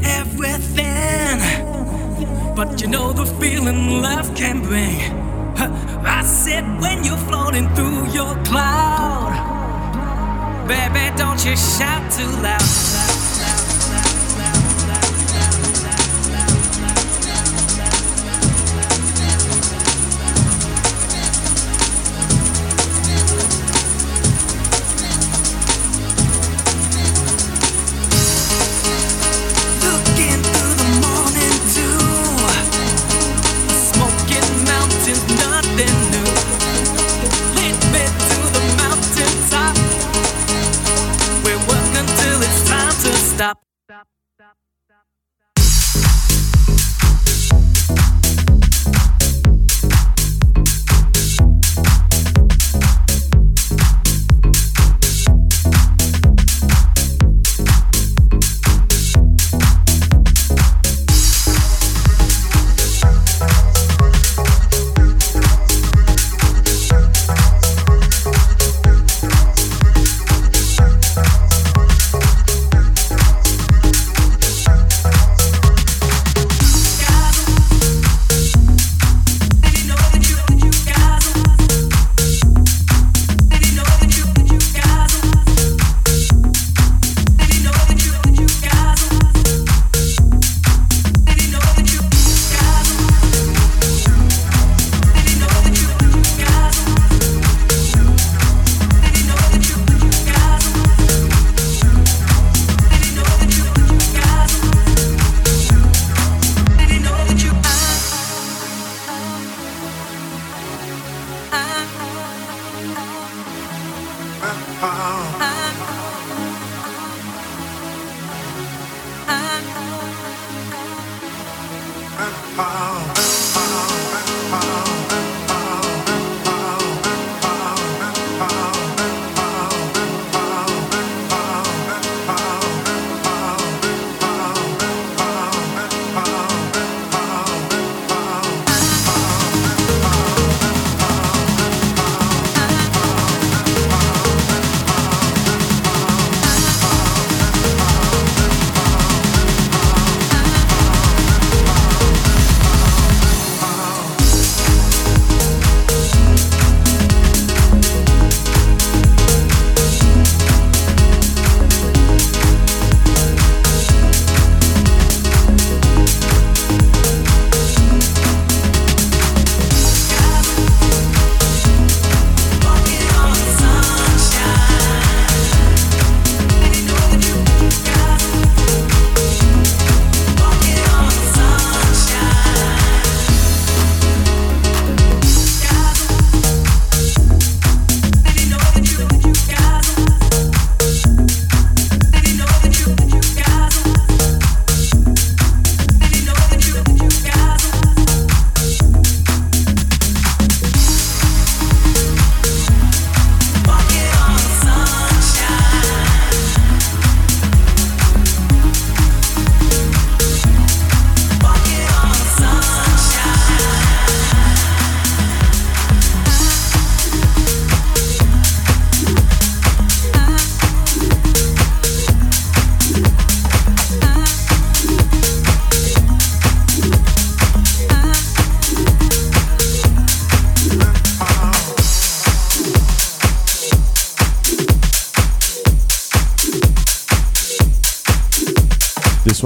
[0.03, 1.39] Everything,
[2.55, 4.99] but you know the feeling love can bring.
[6.05, 9.33] I said when you're floating through your cloud,
[10.67, 13.00] baby, don't you shout too loud.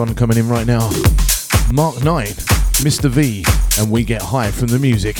[0.05, 0.89] One coming in right now.
[1.71, 2.25] Mark 9,
[2.83, 3.09] Mr.
[3.09, 3.43] V,
[3.79, 5.17] and we get high from the music.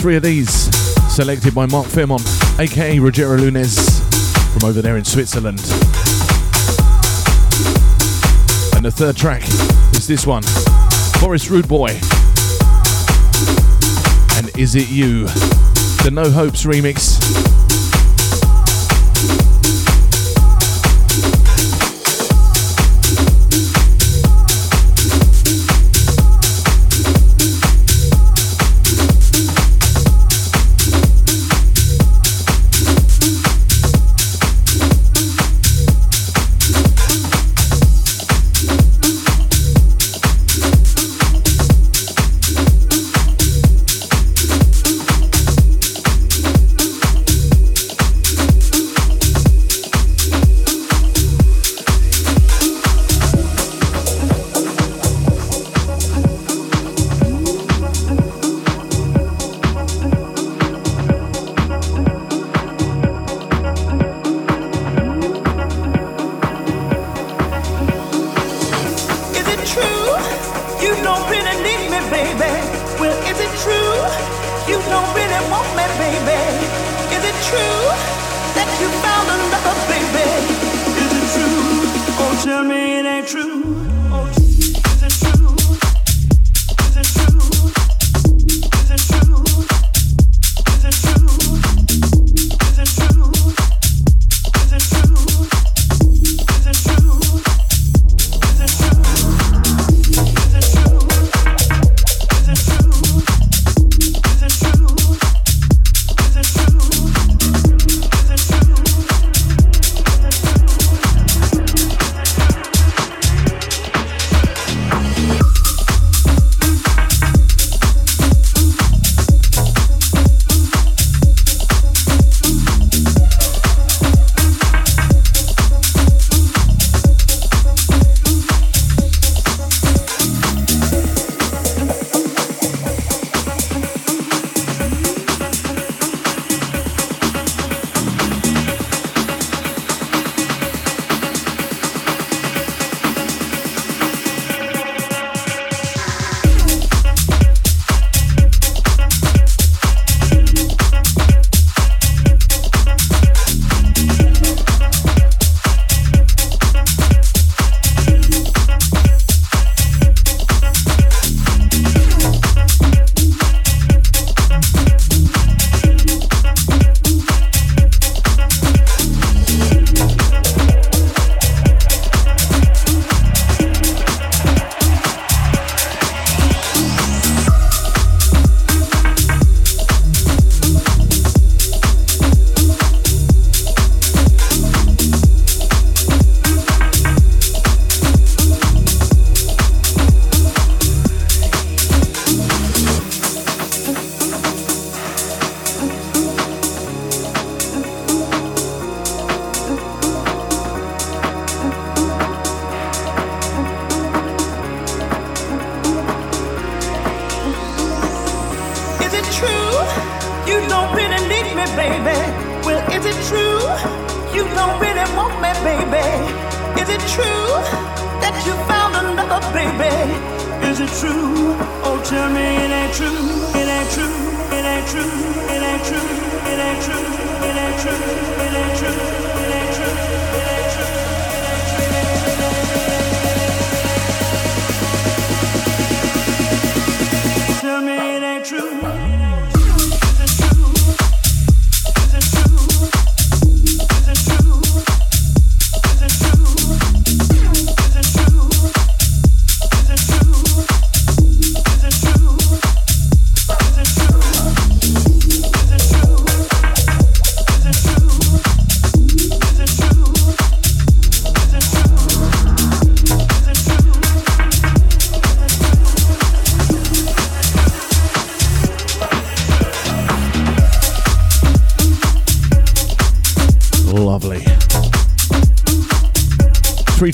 [0.00, 0.50] Three of these
[1.14, 2.22] selected by Mark Fairmont,
[2.58, 4.00] aka Rogero Lunes,
[4.50, 5.58] from over there in Switzerland.
[8.74, 9.42] And the third track
[9.92, 10.42] is this one
[11.20, 11.90] Forest Rude Boy.
[14.36, 15.24] And Is It You?
[16.04, 17.59] The No Hopes remix.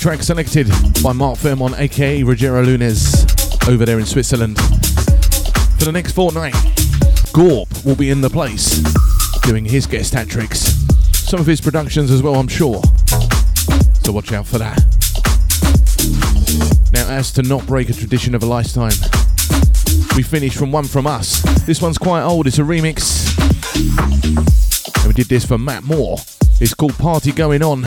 [0.06, 0.68] Track selected
[1.02, 3.26] by Mark Fairmont, aka Rogero Lunes,
[3.68, 4.56] over there in Switzerland.
[4.56, 6.54] For the next fortnight,
[7.32, 8.78] Gorp will be in the place
[9.42, 10.76] doing his guest hat tricks.
[11.12, 12.80] Some of his productions as well, I'm sure.
[14.04, 14.78] So watch out for that.
[16.92, 18.94] Now, as to not break a tradition of a lifetime,
[20.14, 21.42] we finish from one from us.
[21.66, 23.26] This one's quite old, it's a remix.
[24.98, 26.18] And we did this for Matt Moore.
[26.60, 27.84] It's called Party Going On.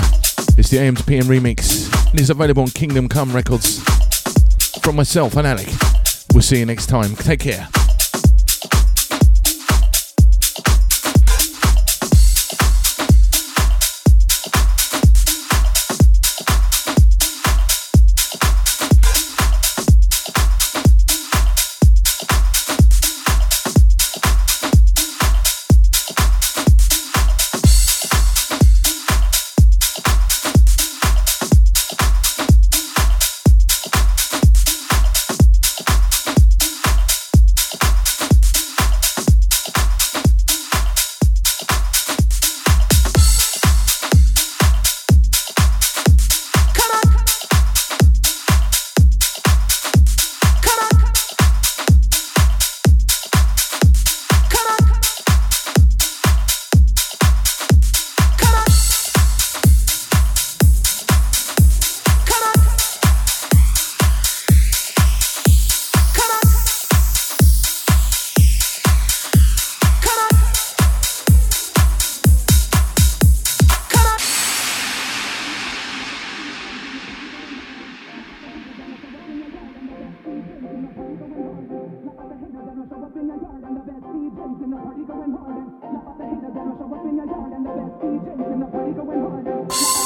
[0.58, 1.78] It's the AM to PM remix
[2.11, 3.80] and is available on Kingdom Come Records.
[4.81, 5.68] From myself and Alec,
[6.34, 7.15] we'll see you next time.
[7.15, 7.68] Take care.
[83.10, 85.65] up in your yard and the best DJs in the party going hard.
[85.81, 86.26] And love up the
[86.77, 89.98] show up in your yard and the best DJs in the party going hard.